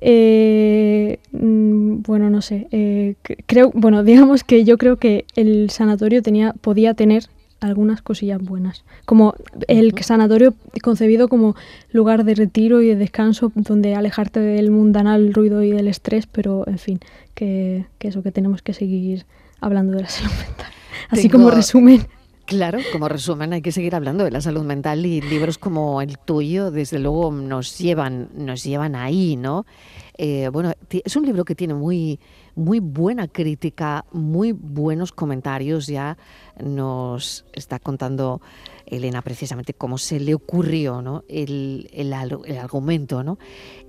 Eh, 0.00 1.18
mm, 1.32 2.02
bueno, 2.02 2.28
no 2.28 2.42
sé. 2.42 2.68
Eh, 2.70 3.14
creo, 3.46 3.70
bueno, 3.74 4.02
digamos 4.04 4.44
que 4.44 4.64
yo 4.64 4.78
creo 4.78 4.96
que 4.96 5.24
el 5.34 5.70
sanatorio 5.70 6.22
tenía, 6.22 6.52
podía 6.60 6.94
tener 6.94 7.24
algunas 7.60 8.02
cosillas 8.02 8.40
buenas, 8.42 8.84
como 9.04 9.34
el 9.68 9.94
sanatorio 10.02 10.54
concebido 10.82 11.28
como 11.28 11.56
lugar 11.90 12.24
de 12.24 12.34
retiro 12.34 12.82
y 12.82 12.88
de 12.88 12.96
descanso 12.96 13.52
donde 13.54 13.94
alejarte 13.94 14.40
del 14.40 14.70
mundanal 14.70 15.32
ruido 15.32 15.62
y 15.62 15.70
del 15.70 15.88
estrés, 15.88 16.26
pero 16.26 16.66
en 16.66 16.78
fin, 16.78 17.00
que, 17.34 17.86
eso, 18.00 18.22
que 18.22 18.32
tenemos 18.32 18.62
que 18.62 18.74
seguir 18.74 19.26
hablando 19.60 19.96
de 19.96 20.02
la 20.02 20.08
salud 20.08 20.32
mental. 20.46 20.72
Así 21.10 21.28
como 21.28 21.50
resumen. 21.50 22.06
Claro, 22.46 22.78
como 22.92 23.08
resumen, 23.08 23.52
hay 23.52 23.60
que 23.60 23.72
seguir 23.72 23.96
hablando 23.96 24.22
de 24.22 24.30
la 24.30 24.40
salud 24.40 24.62
mental 24.62 25.04
y 25.04 25.20
libros 25.20 25.58
como 25.58 26.00
el 26.00 26.16
tuyo, 26.16 26.70
desde 26.70 27.00
luego, 27.00 27.32
nos 27.32 27.76
llevan, 27.76 28.28
nos 28.36 28.62
llevan 28.62 28.94
ahí, 28.94 29.34
¿no? 29.34 29.66
Eh, 30.16 30.48
bueno, 30.52 30.72
es 30.88 31.16
un 31.16 31.26
libro 31.26 31.44
que 31.44 31.56
tiene 31.56 31.74
muy, 31.74 32.20
muy 32.56 32.80
buena 32.80 33.28
crítica, 33.28 34.04
muy 34.12 34.52
buenos 34.52 35.12
comentarios. 35.12 35.86
Ya 35.86 36.16
nos 36.58 37.44
está 37.52 37.78
contando 37.78 38.40
Elena 38.86 39.20
precisamente 39.22 39.74
cómo 39.74 39.98
se 39.98 40.18
le 40.18 40.34
ocurrió 40.34 41.02
¿no? 41.02 41.22
el, 41.28 41.88
el, 41.92 42.12
argumento. 42.12 43.22
¿no? 43.22 43.38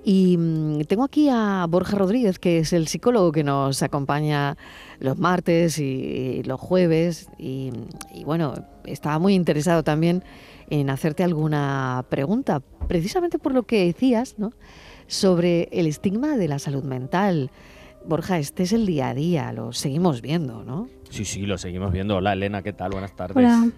Y 0.04 0.38
mm, 0.38 0.82
tengo 0.82 1.06
aquí 1.06 1.30
a 1.32 1.66
Borja 1.70 1.98
Rodríguez, 1.98 2.40
que 2.40 2.60
es 2.60 2.74
el 2.74 2.88
psicólogo 2.88 3.32
que 3.32 3.44
nos 3.44 3.82
acompaña 3.82 4.58
los 5.00 5.18
martes 5.18 5.80
y, 5.80 6.44
los 6.44 6.60
jueves. 6.60 7.30
Y, 7.38 7.72
y 8.14 8.26
bueno, 8.26 8.54
estaba 8.86 9.18
muy 9.18 9.34
interesado 9.34 9.84
también 9.84 10.24
en 10.70 10.90
hacerte 10.90 11.24
alguna 11.24 12.06
pregunta, 12.10 12.62
precisamente 12.90 13.40
por 13.40 13.54
lo 13.54 13.64
que 13.64 13.86
decías, 13.86 14.36
¿no? 14.38 14.52
sobre 15.08 15.70
el 15.72 15.88
estigma 15.88 16.36
de 16.36 16.50
la 16.50 16.60
salud 16.60 16.84
mental. 16.84 17.50
Borja, 18.06 18.40
este 18.40 18.64
es 18.64 18.72
el 18.74 18.86
día 18.86 19.10
a 19.10 19.14
día, 19.14 19.52
lo 19.52 19.74
seguimos 19.74 20.22
viendo, 20.22 20.64
¿no? 20.64 20.88
Sí, 21.10 21.26
sí, 21.26 21.46
lo 21.46 21.58
seguimos 21.58 21.92
viendo. 21.92 22.18
Hola 22.18 22.34
Elena, 22.34 22.62
¿qué 22.62 22.74
tal? 22.74 22.92
Buenas 22.92 23.16
tardes. 23.16 23.36
Hola. 23.38 23.70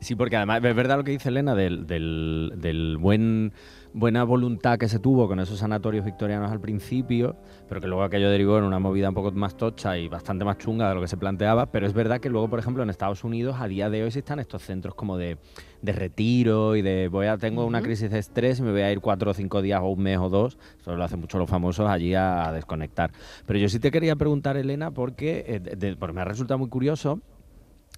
Sí, 0.00 0.14
porque 0.14 0.36
además 0.36 0.62
es 0.64 0.74
verdad 0.74 0.98
lo 0.98 1.04
que 1.04 1.12
dice 1.12 1.28
Elena 1.28 1.54
del, 1.54 1.86
del, 1.86 2.52
del 2.56 2.96
buen 2.98 3.52
buena 3.92 4.24
voluntad 4.24 4.78
que 4.78 4.88
se 4.88 4.98
tuvo 4.98 5.26
con 5.26 5.40
esos 5.40 5.58
sanatorios 5.58 6.04
victorianos 6.04 6.50
al 6.50 6.60
principio, 6.60 7.36
pero 7.68 7.80
que 7.80 7.86
luego 7.86 8.02
aquello 8.02 8.30
derivó 8.30 8.58
en 8.58 8.64
una 8.64 8.78
movida 8.78 9.08
un 9.08 9.14
poco 9.14 9.32
más 9.32 9.56
tocha 9.56 9.98
y 9.98 10.08
bastante 10.08 10.44
más 10.44 10.58
chunga 10.58 10.88
de 10.88 10.94
lo 10.94 11.00
que 11.00 11.08
se 11.08 11.16
planteaba. 11.16 11.66
Pero 11.66 11.86
es 11.86 11.92
verdad 11.92 12.20
que 12.20 12.28
luego, 12.28 12.48
por 12.48 12.58
ejemplo, 12.58 12.82
en 12.82 12.90
Estados 12.90 13.24
Unidos 13.24 13.56
a 13.58 13.68
día 13.68 13.90
de 13.90 14.02
hoy 14.02 14.08
están 14.08 14.38
estos 14.38 14.62
centros 14.62 14.94
como 14.94 15.16
de, 15.16 15.38
de 15.82 15.92
retiro 15.92 16.76
y 16.76 16.82
de 16.82 17.08
voy 17.08 17.26
a 17.26 17.38
tengo 17.38 17.64
una 17.64 17.82
crisis 17.82 18.10
de 18.10 18.18
estrés 18.18 18.58
y 18.58 18.62
me 18.62 18.70
voy 18.70 18.82
a 18.82 18.92
ir 18.92 19.00
cuatro 19.00 19.30
o 19.30 19.34
cinco 19.34 19.62
días 19.62 19.80
o 19.82 19.88
un 19.88 20.02
mes 20.02 20.18
o 20.18 20.28
dos. 20.28 20.58
Eso 20.80 20.94
lo 20.94 21.02
hacen 21.02 21.20
mucho 21.20 21.38
los 21.38 21.48
famosos 21.48 21.88
allí 21.88 22.14
a, 22.14 22.52
desconectar. 22.52 23.12
Pero 23.46 23.58
yo 23.58 23.68
sí 23.68 23.78
te 23.78 23.90
quería 23.90 24.16
preguntar, 24.16 24.56
Elena, 24.56 24.90
porque, 24.90 25.44
eh, 25.46 25.96
porque 25.98 26.14
me 26.14 26.20
ha 26.20 26.24
resultado 26.24 26.58
muy 26.58 26.68
curioso 26.68 27.20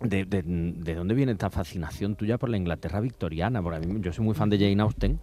de, 0.00 0.24
de, 0.24 0.94
dónde 0.94 1.14
viene 1.14 1.32
esta 1.32 1.50
fascinación 1.50 2.16
tuya 2.16 2.38
por 2.38 2.48
la 2.48 2.56
Inglaterra 2.56 3.00
victoriana? 3.00 3.62
Porque 3.62 3.78
a 3.78 4.00
yo 4.00 4.12
soy 4.12 4.24
muy 4.24 4.34
fan 4.34 4.50
de 4.50 4.58
Jane 4.58 4.82
Austen, 4.82 5.20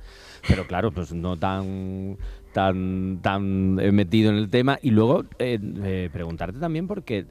pero 0.47 0.65
claro, 0.67 0.91
pues 0.91 1.13
no 1.13 1.37
tan 1.37 2.17
tan 2.53 3.19
tan 3.21 3.75
metido 3.75 4.31
en 4.31 4.37
el 4.37 4.49
tema. 4.49 4.79
Y 4.81 4.91
luego 4.91 5.25
eh, 5.37 5.59
eh, 5.83 6.09
preguntarte 6.11 6.59
también, 6.59 6.87
porque 6.87 7.25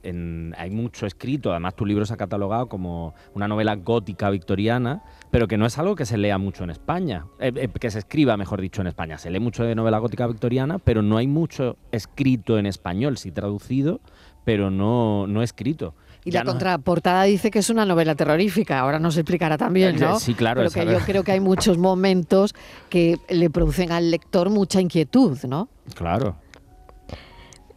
hay 0.57 0.71
mucho 0.71 1.07
escrito, 1.07 1.51
además 1.51 1.75
tu 1.75 1.87
libro 1.87 2.05
se 2.05 2.15
ha 2.15 2.17
catalogado 2.17 2.69
como 2.69 3.15
una 3.35 3.49
novela 3.49 3.75
gótica 3.77 4.31
victoriana, 4.31 5.03
pero 5.31 5.49
que 5.49 5.57
no 5.57 5.67
es 5.67 5.79
algo 5.79 5.95
que 5.97 6.07
se 6.07 6.19
lea 6.19 6.39
mucho 6.39 6.65
en 6.65 6.71
España, 6.71 7.27
eh, 7.41 7.69
que 7.69 7.91
se 7.91 8.01
escriba, 8.01 8.37
mejor 8.37 8.61
dicho, 8.61 8.81
en 8.81 8.89
España. 8.89 9.19
Se 9.19 9.31
lee 9.31 9.41
mucho 9.41 9.65
de 9.65 9.75
novela 9.75 9.99
gótica 9.99 10.27
victoriana, 10.27 10.79
pero 10.79 11.03
no 11.03 11.17
hay 11.17 11.27
mucho 11.27 11.77
escrito 11.93 12.59
en 12.59 12.67
español, 12.67 13.17
sí 13.17 13.33
traducido, 13.33 14.01
pero 14.45 14.71
no, 14.71 15.27
no 15.27 15.43
escrito. 15.43 15.95
Y 16.29 16.31
la 16.33 16.45
contraportada 16.45 17.25
dice 17.25 17.51
que 17.51 17.61
es 17.61 17.71
una 17.71 17.85
novela 17.85 18.15
terrorífica. 18.15 18.79
Ahora 18.79 18.99
nos 18.99 19.17
explicará 19.17 19.57
también, 19.57 19.97
¿no? 19.99 20.19
Sí, 20.21 20.35
claro. 20.35 20.61
Pero 20.61 20.71
que 20.71 20.93
yo 20.93 20.99
creo 21.05 21.25
que 21.25 21.33
hay 21.33 21.41
muchos 21.41 21.79
momentos 21.79 22.55
que 22.89 23.19
le 23.29 23.51
producen 23.51 23.93
al 23.93 24.11
lector 24.11 24.51
mucha 24.51 24.81
inquietud, 24.81 25.39
¿no? 25.45 25.69
Claro. 25.95 26.37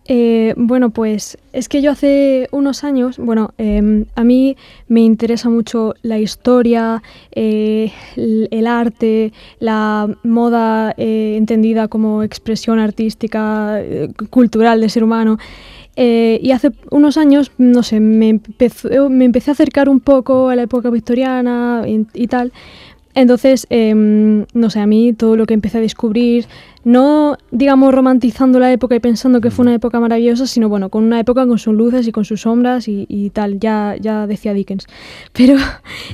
Eh, 0.05 0.53
bueno, 0.57 0.89
pues 0.89 1.37
es 1.53 1.69
que 1.69 1.81
yo 1.81 1.91
hace 1.91 2.49
unos 2.51 2.83
años, 2.83 3.17
bueno, 3.17 3.53
em, 3.57 4.05
a 4.15 4.23
mí 4.23 4.57
me 4.87 5.01
interesa 5.01 5.49
mucho 5.49 5.93
la 6.01 6.17
historia, 6.17 7.01
eh, 7.31 7.93
el, 8.17 8.67
arte, 8.67 9.31
la 9.59 10.09
moda 10.23 10.93
eh, 10.97 11.35
entendida 11.37 11.87
como 11.87 12.23
expresión 12.23 12.79
artística, 12.79 13.79
cultural 14.29 14.81
del 14.81 14.89
ser 14.89 15.03
humano. 15.03 15.37
Eh, 15.95 16.39
y 16.41 16.51
hace 16.51 16.71
unos 16.89 17.17
años, 17.17 17.51
no 17.57 17.83
sé, 17.83 17.99
me, 17.99 18.39
me 19.09 19.25
empecé 19.25 19.51
a 19.51 19.53
acercar 19.53 19.89
un 19.89 19.99
poco 19.99 20.49
a 20.49 20.55
la 20.55 20.63
época 20.63 20.89
victoriana 20.89 21.83
y, 21.85 22.27
tal. 22.27 22.53
Entonces, 23.13 23.67
em, 23.69 24.45
no 24.53 24.69
sé, 24.69 24.79
a 24.79 24.87
mí 24.87 25.13
todo 25.13 25.35
lo 25.35 25.45
que 25.45 25.53
empecé 25.53 25.77
a 25.77 25.81
descubrir, 25.81 26.45
no 26.83 27.37
digamos 27.51 27.93
romantizando 27.93 28.59
la 28.59 28.71
época 28.71 28.95
y 28.95 28.99
pensando 28.99 29.41
que 29.41 29.51
fue 29.51 29.63
una 29.63 29.75
época 29.75 29.99
maravillosa, 29.99 30.47
sino 30.47 30.69
bueno, 30.69 30.89
con 30.89 31.03
una 31.03 31.19
época 31.19 31.45
con 31.45 31.59
sus 31.59 31.75
luces 31.75 32.07
y 32.07 32.11
con 32.11 32.25
sus 32.25 32.41
sombras 32.41 32.87
y, 32.87 33.29
tal, 33.33 33.59
ya, 33.59 33.95
ya 33.99 34.27
decía 34.27 34.53
Dickens. 34.53 34.87
Pero, 35.33 35.55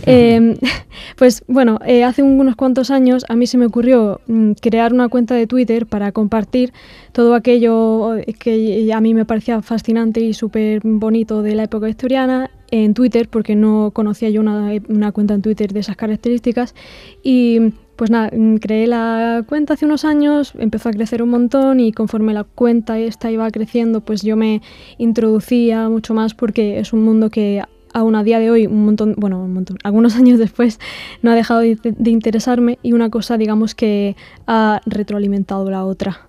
em, 0.06 0.56
pues 1.16 1.44
bueno, 1.48 1.80
eh, 1.86 2.04
hace 2.04 2.24
unos 2.24 2.56
cuantos 2.56 2.92
años 2.92 3.26
a 3.30 3.36
mí 3.36 3.48
se 3.48 3.58
me 3.58 3.66
ocurrió 3.66 4.20
mm, 4.28 4.54
crear 4.62 4.94
una 4.94 5.10
cuenta 5.10 5.36
de 5.36 5.48
Twitter 5.48 5.86
para 5.86 6.12
compartir 6.12 6.74
todo 7.12 7.34
aquello 7.34 8.16
que 8.40 8.92
a 8.94 9.02
mí 9.02 9.14
me 9.14 9.26
parecía 9.26 9.62
fascinante 9.62 10.20
y 10.20 10.34
súper 10.34 10.82
bonito 10.84 11.42
de 11.42 11.56
la 11.56 11.64
época 11.64 11.88
victoriana 11.88 12.50
en 12.72 12.94
Twitter, 12.94 13.30
porque 13.30 13.56
no 13.56 13.92
conocía 13.94 14.30
yo 14.30 14.42
una, 14.42 14.72
una 14.90 15.12
cuenta 15.12 15.34
en 15.34 15.42
Twitter 15.42 15.74
de 15.74 15.80
esas 15.80 15.96
características. 15.96 16.76
Y 17.24 17.74
pues 17.98 18.12
nada, 18.12 18.30
mm, 18.32 18.58
creé 18.58 18.88
la 18.88 19.44
cuenta 19.48 19.74
hace 19.74 19.86
unos 19.86 20.06
años, 20.06 20.54
empezó 20.58 20.90
a 20.90 20.92
crecer 20.92 21.22
un 21.22 21.30
montón 21.30 21.80
y 21.80 21.92
conforme 21.92 22.34
la 22.34 22.44
cuenta 22.44 23.00
esta 23.00 23.32
iba 23.32 23.50
creciendo, 23.52 24.02
pues 24.02 24.22
yo 24.22 24.38
me 24.38 24.62
introducía 24.98 25.90
mucho 25.90 26.14
más 26.14 26.34
porque 26.34 26.80
es 26.80 26.94
un 26.94 27.04
mundo 27.04 27.30
que 27.30 27.64
aún 27.94 28.16
a 28.16 28.24
día 28.24 28.40
de 28.40 28.52
hoy, 28.52 28.68
un 28.68 28.86
montón, 28.86 29.16
bueno, 29.18 29.44
un 29.44 29.54
montón, 29.54 29.78
algunos 29.84 30.16
años 30.18 30.38
después, 30.38 30.80
no 31.24 31.32
ha 31.32 31.36
dejado 31.36 31.62
de, 31.62 31.78
interesarme 32.06 32.78
y 32.84 32.94
una 32.94 33.10
cosa, 33.10 33.38
digamos, 33.38 33.74
que 33.74 34.16
ha 34.46 34.82
retroalimentado 34.86 35.70
la 35.72 35.84
otra. 35.84 36.28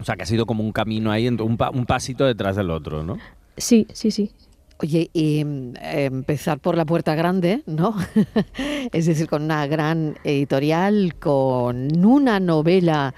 O 0.00 0.04
sea, 0.04 0.16
que 0.16 0.24
ha 0.24 0.26
sido 0.26 0.46
como 0.46 0.64
un 0.64 0.72
camino 0.72 1.12
ahí, 1.12 1.28
un, 1.28 1.40
un 1.40 1.86
pasito 1.86 2.24
detrás 2.24 2.56
del 2.56 2.70
otro, 2.70 3.04
¿no? 3.04 3.18
Sí, 3.56 3.86
sí, 3.92 4.10
sí. 4.10 4.32
Oye, 4.82 5.10
y 5.12 5.44
mm, 5.44 5.74
empezar 5.80 6.58
por 6.58 6.76
la 6.76 6.84
puerta 6.84 7.14
grande, 7.14 7.62
¿no? 7.66 7.94
es 8.92 9.06
decir, 9.06 9.28
con 9.28 9.42
una 9.42 9.66
gran 9.68 10.16
editorial, 10.24 11.14
con 11.20 12.04
una 12.04 12.40
novela 12.40 13.14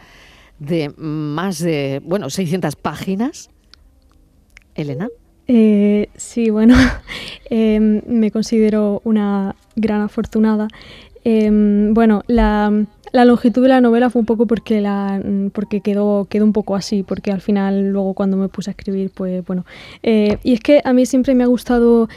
de 0.58 0.90
más 0.96 1.58
de, 1.60 2.02
bueno, 2.04 2.28
600 2.28 2.76
páginas. 2.76 3.48
Elena. 4.74 5.08
Eh, 5.46 6.08
sí, 6.16 6.50
bueno, 6.50 6.74
em, 7.50 8.02
me 8.06 8.30
considero 8.30 9.00
una 9.04 9.56
gran 9.74 10.02
afortunada. 10.02 10.68
Em, 11.24 11.94
bueno, 11.94 12.22
la, 12.26 12.70
longitud 13.12 13.62
de 13.62 13.68
la 13.68 13.80
novela 13.80 14.10
fue 14.10 14.20
un 14.20 14.26
poco 14.26 14.46
porque, 14.46 14.76
quedó, 15.82 16.26
quedó 16.26 16.44
un 16.44 16.52
poco 16.52 16.76
así, 16.76 17.02
porque 17.02 17.32
al 17.32 17.40
final 17.40 17.90
luego 17.90 18.14
cuando 18.14 18.36
me 18.36 18.48
puse 18.48 18.70
a 18.70 18.72
escribir, 18.72 19.10
pues 19.10 19.44
bueno. 19.46 19.64
Eh, 20.02 20.38
y 20.44 20.52
es 20.52 20.60
que 20.60 20.82
a 20.84 20.92
mí 20.92 21.06
siempre 21.06 21.34
me 21.34 21.44
ha 21.44 21.46
gustado 21.46 22.08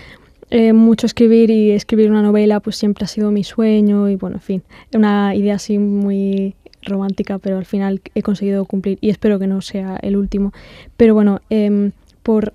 eh, 0.50 0.74
mucho 0.74 1.08
escribir 1.08 1.50
y 1.50 1.72
escribir 1.72 2.10
una 2.10 2.22
novela 2.22 2.62
pues 2.62 2.78
siempre 2.78 3.04
ha 3.04 3.08
sido 3.08 3.32
mi 3.32 3.44
sueño 3.44 4.08
y 4.08 4.16
bueno, 4.16 4.38
en 4.38 4.42
fin, 4.42 4.64
una 4.94 5.36
idea 5.36 5.56
así 5.56 5.78
muy 5.78 6.56
romántica, 6.84 7.38
pero 7.38 7.58
al 7.58 7.66
final 7.66 8.02
he 8.16 8.22
conseguido 8.22 8.64
cumplir 8.64 8.98
y 9.02 9.10
espero 9.10 9.40
que 9.40 9.48
no 9.48 9.62
sea 9.62 9.98
el 10.02 10.16
último. 10.16 10.54
Pero 10.96 11.14
bueno, 11.14 11.42
em, 11.50 11.92
por 12.24 12.54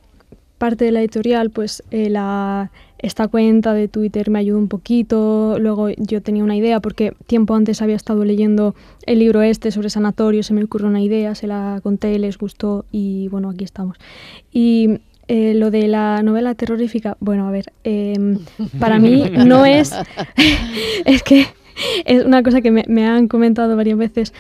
parte 0.58 0.84
de 0.84 0.92
la 0.92 1.00
editorial, 1.00 1.50
pues 1.50 1.82
eh, 1.90 2.08
la, 2.08 2.70
esta 3.02 3.28
cuenta 3.28 3.74
de 3.74 3.88
Twitter 3.88 4.30
me 4.30 4.38
ayudó 4.38 4.58
un 4.58 4.68
poquito. 4.68 5.58
Luego 5.58 5.90
yo 5.90 6.22
tenía 6.22 6.44
una 6.44 6.56
idea 6.56 6.80
porque 6.80 7.14
tiempo 7.26 7.54
antes 7.54 7.82
había 7.82 7.96
estado 7.96 8.24
leyendo 8.24 8.74
el 9.06 9.18
libro 9.18 9.42
este 9.42 9.72
sobre 9.72 9.90
sanatorio, 9.90 10.42
se 10.42 10.54
me 10.54 10.62
ocurrió 10.62 10.88
una 10.88 11.02
idea, 11.02 11.34
se 11.34 11.48
la 11.48 11.80
conté, 11.82 12.18
les 12.18 12.38
gustó 12.38 12.84
y 12.92 13.28
bueno, 13.28 13.50
aquí 13.50 13.64
estamos. 13.64 13.98
Y 14.52 15.00
eh, 15.28 15.54
lo 15.54 15.70
de 15.70 15.88
la 15.88 16.22
novela 16.22 16.54
terrorífica, 16.54 17.16
bueno, 17.20 17.46
a 17.48 17.50
ver, 17.50 17.72
em, 17.84 18.38
para 18.78 18.98
mí 18.98 19.24
no 19.46 19.66
es, 19.66 19.92
es 21.04 21.22
que 21.22 21.46
es 22.04 22.24
una 22.24 22.42
cosa 22.42 22.60
que 22.60 22.70
me, 22.70 23.06
han 23.06 23.28
comentado 23.28 23.76
varias 23.76 23.98
veces. 23.98 24.32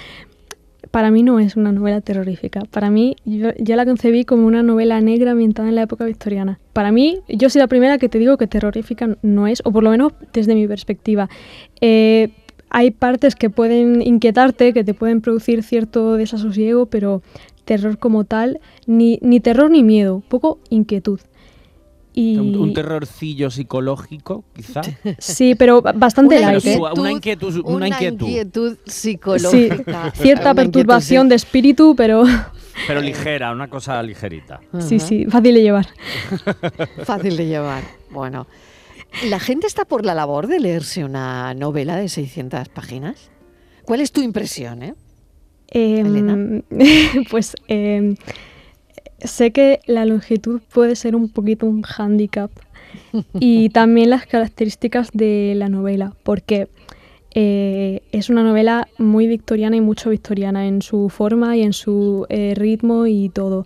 Para 0.92 1.10
mí 1.10 1.22
no 1.22 1.40
es 1.40 1.56
una 1.56 1.72
novela 1.72 2.02
terrorífica. 2.02 2.60
Para 2.70 2.90
mí, 2.90 3.16
yo, 3.24 3.50
la 3.58 3.86
concebí 3.86 4.26
como 4.26 4.46
una 4.46 4.62
novela 4.62 5.00
negra 5.00 5.30
ambientada 5.30 5.70
en 5.70 5.74
la 5.74 5.82
época 5.82 6.04
victoriana. 6.04 6.60
Para 6.74 6.92
mí, 6.92 7.20
yo 7.28 7.48
soy 7.48 7.60
la 7.60 7.66
primera 7.66 7.96
que 7.96 8.10
te 8.10 8.18
digo 8.18 8.36
que 8.36 8.46
terrorífica 8.46 9.16
no 9.22 9.46
es, 9.46 9.62
o 9.64 9.72
por 9.72 9.84
lo 9.84 9.90
menos 9.90 10.12
desde 10.34 10.54
mi 10.54 10.68
perspectiva. 10.68 11.30
Eh, 11.80 12.28
hay 12.68 12.90
partes 12.90 13.36
que 13.36 13.48
pueden 13.48 14.02
inquietarte, 14.02 14.74
que 14.74 14.84
te 14.84 14.92
pueden 14.92 15.22
producir 15.22 15.62
cierto 15.62 16.16
desasosiego, 16.16 16.84
pero 16.84 17.22
terror 17.64 17.96
como 17.96 18.24
tal, 18.24 18.60
ni, 18.86 19.18
ni 19.22 19.40
terror 19.40 19.70
ni 19.70 19.82
miedo, 19.82 20.22
poco 20.28 20.58
inquietud. 20.68 21.20
Un, 22.14 22.74
terrorcillo 22.74 23.50
psicológico, 23.50 24.44
quizá. 24.54 24.82
Sí, 25.18 25.54
pero 25.54 25.80
bastante 25.80 26.38
una 26.38 26.52
light. 26.52 26.66
¿eh? 26.66 26.78
Una 26.96 27.10
inquietud, 27.10 27.62
una, 27.64 27.88
inquietud. 27.88 28.76
psicológica. 28.84 30.10
cierta 30.14 30.54
perturbación 30.54 31.28
de 31.28 31.36
espíritu, 31.36 31.94
pero... 31.96 32.24
Pero 32.86 33.00
ligera, 33.00 33.52
una 33.52 33.68
cosa 33.68 34.02
ligerita. 34.02 34.60
Sí, 34.80 34.98
sí, 34.98 35.26
fácil 35.26 35.54
de 35.54 35.62
llevar. 35.62 35.86
fácil 37.04 37.36
de 37.36 37.46
llevar. 37.46 37.82
Bueno, 38.10 38.46
¿la 39.28 39.38
gente 39.38 39.66
está 39.66 39.84
por 39.84 40.04
la 40.04 40.14
labor 40.14 40.48
de 40.48 40.60
leerse 40.60 41.04
una 41.04 41.54
novela 41.54 41.96
de 41.96 42.08
600 42.08 42.68
páginas? 42.68 43.30
¿Cuál 43.84 44.00
es 44.00 44.12
tu 44.12 44.20
impresión, 44.20 44.82
eh? 44.82 44.94
Em, 45.68 46.62
pues... 47.30 47.56
Eh, 47.68 48.14
sé 49.24 49.52
que 49.52 49.80
la 49.86 50.04
longitud 50.04 50.60
puede 50.72 50.96
ser 50.96 51.16
un 51.16 51.28
poquito 51.28 51.66
un 51.66 51.82
hándicap 51.82 52.50
y 53.34 53.68
también 53.70 54.10
las 54.10 54.26
características 54.26 55.10
de 55.12 55.54
la 55.56 55.68
novela, 55.68 56.14
porque 56.22 56.68
eh, 57.34 58.02
es 58.12 58.28
una 58.28 58.42
novela 58.42 58.88
muy 58.98 59.26
victoriana 59.26 59.76
y 59.76 59.80
mucho 59.80 60.10
victoriana 60.10 60.66
en 60.66 60.82
su 60.82 61.08
forma 61.08 61.56
y 61.56 61.62
en 61.62 61.72
su 61.72 62.26
eh, 62.28 62.54
ritmo 62.56 63.06
y 63.06 63.30
todo. 63.30 63.64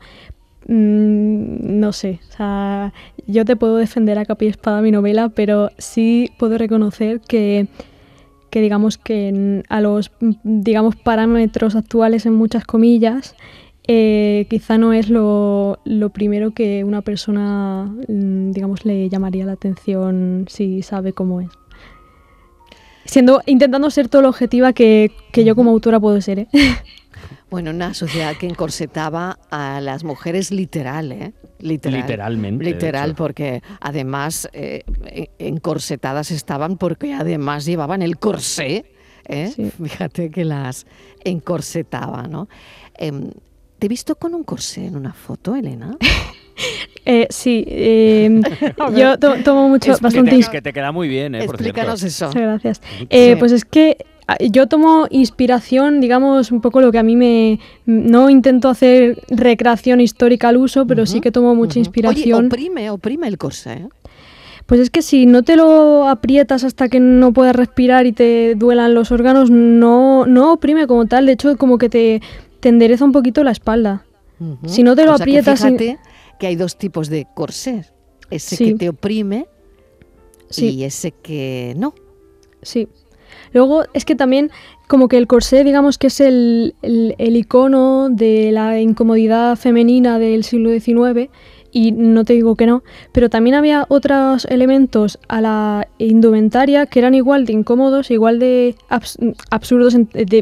Mm, 0.68 1.78
no 1.80 1.92
sé, 1.92 2.20
o 2.28 2.32
sea, 2.32 2.92
yo 3.26 3.44
te 3.44 3.56
puedo 3.56 3.76
defender 3.76 4.18
a 4.18 4.24
capa 4.24 4.44
y 4.44 4.48
espada 4.48 4.82
mi 4.82 4.90
novela, 4.90 5.28
pero 5.28 5.70
sí 5.78 6.30
puedo 6.38 6.58
reconocer 6.58 7.20
que, 7.20 7.68
que 8.50 8.60
digamos 8.60 8.98
que 8.98 9.62
a 9.68 9.80
los 9.80 10.10
digamos 10.42 10.96
parámetros 10.96 11.76
actuales 11.76 12.26
en 12.26 12.34
muchas 12.34 12.64
comillas 12.64 13.36
eh, 13.88 14.46
quizá 14.50 14.78
no 14.78 14.92
es 14.92 15.08
lo, 15.08 15.78
primero 16.12 16.52
que 16.52 16.82
una 16.82 17.02
persona, 17.02 17.84
mm, 18.08 18.50
digamos, 18.50 18.84
le 18.84 19.08
llamaría 19.08 19.44
la 19.44 19.52
atención 19.52 20.46
si 20.48 20.82
sabe 20.82 21.12
cómo 21.12 21.40
es. 21.40 21.48
Siendo, 23.04 23.40
intentando 23.46 23.88
ser 23.90 24.08
todo 24.08 24.22
lo 24.22 24.28
objetiva 24.28 24.72
que, 24.72 25.12
yo 25.32 25.54
como 25.54 25.70
autora 25.70 26.00
puedo 26.00 26.20
ser. 26.20 26.40
¿eh? 26.40 26.48
Bueno, 27.48 27.70
una 27.70 27.94
sociedad 27.94 28.36
que 28.36 28.46
encorsetaba 28.46 29.38
a 29.50 29.80
las 29.80 30.02
mujeres 30.02 30.50
literal, 30.50 31.12
¿eh? 31.12 31.32
Literalmente. 31.60 32.64
Literal, 32.64 33.14
porque 33.14 33.62
además 33.80 34.48
eh, 34.52 34.82
encorsetadas 35.38 36.32
estaban 36.32 36.76
porque 36.76 37.14
además 37.14 37.64
llevaban 37.64 38.02
el 38.02 38.18
corsé. 38.18 38.84
¿eh? 39.28 39.70
Fíjate 39.80 40.30
que 40.30 40.44
las 40.44 40.86
encorsetaba, 41.24 42.24
¿no? 42.24 42.48
Em, 43.76 43.78
¿Te 43.78 43.86
he 43.86 43.88
visto 43.88 44.14
con 44.16 44.34
un 44.34 44.44
corsé 44.44 44.86
en 44.86 44.96
una 44.96 45.12
foto, 45.12 45.54
Elena? 45.56 45.96
Eh, 47.08 47.28
sí, 47.30 47.64
eh, 47.68 48.40
yo 48.96 49.16
tomo 49.18 49.68
mucho, 49.68 49.92
es 49.92 50.00
bastante... 50.00 50.40
Que 50.50 50.60
te, 50.60 50.72
queda 50.72 50.90
muy 50.90 51.06
bien, 51.06 51.36
eh, 51.36 51.44
Explícanos 51.44 52.02
eso. 52.02 52.26
Muchas 52.26 52.42
gracias. 52.42 52.82
Eh, 53.10 53.36
pues 53.38 53.52
es 53.52 53.64
que 53.64 53.98
ah, 54.26 54.36
yo 54.40 54.66
tomo 54.66 55.06
inspiración, 55.10 56.00
digamos, 56.00 56.50
un 56.50 56.60
poco 56.60 56.80
lo 56.80 56.90
que 56.90 56.98
a 56.98 57.04
mí 57.04 57.14
me... 57.14 57.60
No 57.84 58.28
intento 58.28 58.68
hacer 58.68 59.22
recreación 59.28 60.00
histórica 60.00 60.48
al 60.48 60.56
uso, 60.56 60.84
pero 60.84 61.06
sí 61.06 61.20
que 61.20 61.30
tomo 61.30 61.54
mucha 61.54 61.78
inspiración. 61.78 62.40
Oye, 62.40 62.46
oprime, 62.46 62.90
oprime 62.90 63.28
el 63.28 63.38
corsé. 63.38 63.86
Pues 64.64 64.80
es 64.80 64.90
que 64.90 65.02
si 65.02 65.26
no 65.26 65.44
te 65.44 65.54
lo 65.54 66.08
aprietas 66.08 66.64
hasta 66.64 66.88
que 66.88 66.98
no 66.98 67.32
puedas 67.32 67.54
respirar 67.54 68.06
y 68.06 68.12
te 68.12 68.56
duelan 68.56 68.94
los 68.94 69.12
órganos, 69.12 69.48
no, 69.48 70.26
no 70.26 70.54
oprime 70.54 70.88
como 70.88 71.06
tal. 71.06 71.26
De 71.26 71.32
hecho, 71.32 71.56
como 71.56 71.78
que 71.78 71.88
te 71.88 72.20
te 72.66 72.70
endereza 72.70 73.04
un 73.04 73.12
poquito 73.12 73.44
la 73.44 73.52
espalda. 73.52 74.04
Si 74.66 74.82
no 74.82 74.96
te 74.96 75.04
lo 75.04 75.12
aprietas... 75.12 75.60
Que 75.60 75.68
fíjate 75.68 75.98
que 76.40 76.48
hay 76.48 76.56
dos 76.56 76.76
tipos 76.76 77.08
de 77.08 77.24
corsés. 77.32 77.92
Ese 78.28 78.56
que 78.56 78.74
te 78.74 78.88
oprime 78.88 79.46
y 80.56 80.82
ese 80.82 81.12
que 81.12 81.74
no. 81.76 81.94
Sí. 82.62 82.88
Luego 83.52 83.84
es 83.94 84.04
que 84.04 84.16
también 84.16 84.50
como 84.88 85.06
que 85.06 85.16
el 85.16 85.28
corsé 85.28 85.62
digamos 85.62 85.96
que 85.96 86.08
es 86.08 86.18
el, 86.18 86.74
el, 86.82 87.14
el 87.18 87.36
icono 87.36 88.08
de 88.10 88.50
la 88.50 88.80
incomodidad 88.80 89.54
femenina 89.54 90.18
del 90.18 90.42
siglo 90.42 90.70
XIX 90.70 91.30
y 91.76 91.92
no 91.92 92.24
te 92.24 92.32
digo 92.32 92.56
que 92.56 92.64
no, 92.64 92.82
pero 93.12 93.28
también 93.28 93.54
había 93.54 93.84
otros 93.90 94.46
elementos 94.46 95.18
a 95.28 95.42
la 95.42 95.86
indumentaria 95.98 96.86
que 96.86 97.00
eran 97.00 97.12
igual 97.12 97.44
de 97.44 97.52
incómodos, 97.52 98.10
igual 98.10 98.38
de 98.38 98.76
absurdos 99.50 99.94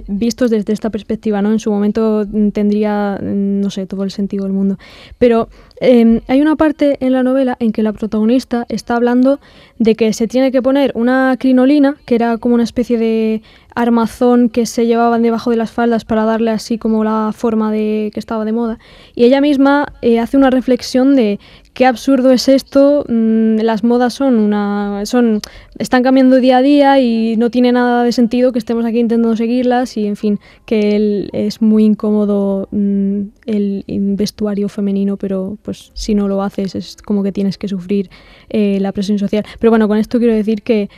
vistos 0.07 0.53
desde 0.53 0.73
esta 0.73 0.91
perspectiva, 0.91 1.43
¿no? 1.43 1.51
En 1.51 1.59
su 1.59 1.73
momento 1.73 2.25
tendría, 2.53 3.19
no 3.21 3.69
sé, 3.71 3.85
todo 3.87 4.05
el 4.05 4.13
sentido 4.13 4.45
del 4.45 4.53
mundo. 4.53 4.79
Pero 5.19 5.49
em, 5.81 6.21
hay 6.29 6.41
una 6.41 6.55
parte 6.55 6.99
en 7.01 7.13
la 7.13 7.25
novela 7.25 7.57
en 7.59 7.73
que 7.73 7.83
la 7.83 7.93
protagonista 7.93 8.65
está 8.69 8.95
hablando 8.95 9.41
de 9.81 9.97
que 9.97 10.13
se 10.13 10.29
tiene 10.29 10.53
que 10.53 10.63
poner 10.63 10.93
una 10.95 11.37
crinolina, 11.37 11.97
que 12.07 12.15
era 12.15 12.39
como 12.39 12.55
una 12.55 12.63
especie 12.63 12.97
de 12.97 13.43
armazón 13.75 14.49
que 14.49 14.67
se 14.67 14.87
llevaban 14.87 15.23
debajo 15.23 15.51
de 15.51 15.57
las 15.57 15.73
faldas 15.73 16.05
para 16.05 16.25
darle 16.25 16.51
así 16.51 16.79
como 16.79 17.05
la 17.05 17.33
forma 17.35 17.73
de 17.73 18.11
que 18.13 18.21
estaba 18.21 18.45
de 18.45 18.53
moda. 18.53 18.79
Y 19.15 19.25
ella 19.25 19.41
misma 19.41 19.93
eh, 20.03 20.21
hace 20.21 20.37
una 20.37 20.51
reflexión 20.51 21.17
de 21.17 21.41
qué 21.73 21.87
absurdo 21.87 22.31
es 22.31 22.49
esto, 22.49 23.05
mm, 23.09 23.57
las 23.57 23.83
modas 23.83 24.15
son 24.15 24.39
una 24.39 25.05
son 25.07 25.41
están 25.79 26.05
cambiando 26.05 26.37
día 26.37 26.59
a 26.59 26.63
día 26.63 27.01
y 27.01 27.37
no 27.37 27.51
tiene 27.51 27.73
nada 27.73 28.05
de 28.05 28.13
sentido 28.13 28.53
que 28.53 28.61
estemos 28.61 28.85
aquí 28.85 29.01
intentando 29.01 29.37
seguirlas 29.37 29.97
y 29.97 30.07
en 30.07 30.15
fin, 30.15 30.39
que 30.67 31.29
es 31.33 31.61
muy 31.61 31.85
incómodo 31.85 32.69
mm, 32.71 33.21
el 33.47 33.85
vestuario 34.17 34.69
femenino, 34.69 35.17
pero 35.17 35.59
pues 35.63 35.91
si 35.95 36.15
no 36.15 36.29
lo 36.29 36.43
haces 36.43 36.75
es 36.77 36.97
como 37.05 37.23
que 37.23 37.33
tienes 37.33 37.59
que 37.59 37.69
sufrir 37.69 38.09
eh, 38.51 38.79
la 38.81 38.93
presión 38.93 39.19
social. 39.19 39.45
Pero 39.59 39.71
bueno, 39.71 39.89
con 39.89 39.99
esto 39.99 40.19
quiero 40.19 40.35
decir 40.35 40.63
que 40.63 40.89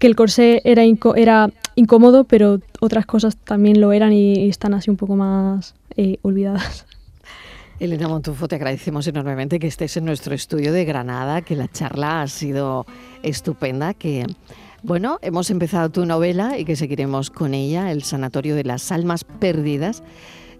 que 0.00 0.06
el 0.06 0.16
corsé 0.16 0.62
era, 0.64 0.82
era 1.14 1.50
incómodo, 1.76 2.24
pero 2.24 2.58
otras 2.80 3.04
cosas 3.06 3.36
también 3.36 3.80
lo 3.80 3.92
eran 3.92 4.12
y, 4.12 4.48
están 4.48 4.74
así 4.74 4.90
un 4.90 4.96
poco 4.96 5.14
más 5.14 5.74
eh, 5.96 6.16
olvidadas. 6.22 6.86
Elena 7.80 8.08
Montufo, 8.08 8.48
te 8.48 8.56
agradecemos 8.56 9.06
enormemente 9.06 9.58
que 9.58 9.66
estés 9.66 9.96
en 9.98 10.06
nuestro 10.06 10.34
estudio 10.34 10.72
de 10.72 10.84
Granada, 10.86 11.42
que 11.42 11.54
la 11.54 11.68
charla 11.68 12.22
ha 12.22 12.28
sido 12.28 12.86
estupenda, 13.22 13.94
que 13.94 14.26
bueno, 14.82 15.18
hemos 15.20 15.50
empezado 15.50 15.90
tu 15.90 16.06
novela 16.06 16.58
y 16.58 16.64
que 16.64 16.76
seguiremos 16.76 17.28
con 17.30 17.52
ella, 17.52 17.92
El 17.92 18.02
Sanatorio 18.02 18.56
de 18.56 18.64
las 18.64 18.90
Almas 18.92 19.24
Perdidas. 19.24 20.02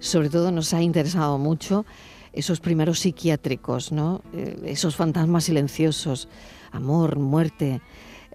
Sobre 0.00 0.28
todo 0.28 0.52
nos 0.52 0.74
ha 0.74 0.82
interesado 0.82 1.38
mucho 1.38 1.86
esos 2.34 2.60
primeros 2.60 3.00
psiquiátricos, 3.00 3.90
¿no? 3.90 4.20
Eh, 4.34 4.60
esos 4.66 4.96
fantasmas 4.96 5.44
silenciosos, 5.44 6.28
amor, 6.72 7.18
muerte. 7.18 7.80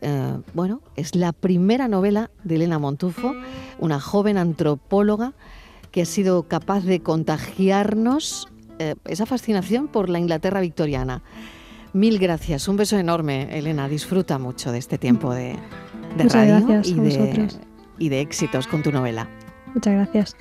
Eh, 0.02 0.38
bueno, 0.54 0.82
es 0.96 1.16
la 1.16 1.32
primera 1.32 1.88
novela 1.88 2.30
de 2.44 2.56
Elena 2.56 2.80
Montufo, 2.80 3.34
una 3.80 4.00
joven 4.00 4.38
antropóloga 4.38 5.34
que 5.92 6.02
ha 6.02 6.06
sido 6.06 6.44
capaz 6.44 6.84
de 6.84 7.00
contagiarnos 7.00 8.50
eh, 8.80 8.96
esa 9.06 9.26
fascinación 9.26 9.88
por 9.88 10.10
la 10.10 10.20
Inglaterra 10.20 10.60
victoriana. 10.60 11.24
Mil 11.94 12.20
gracias, 12.20 12.68
un 12.68 12.76
beso 12.76 12.98
enorme, 12.98 13.58
Elena. 13.58 13.88
Disfruta 13.88 14.38
mucho 14.38 14.74
de 14.74 14.80
este 14.80 14.98
tiempo 14.98 15.34
de, 15.34 15.58
radio 16.18 16.82
y, 16.84 16.94
de, 16.94 17.48
y 17.98 18.10
de 18.10 18.20
éxitos 18.20 18.68
con 18.68 18.84
tu 18.84 18.92
novela. 18.92 19.30
Muchas 19.74 19.94
gracias. 19.94 20.36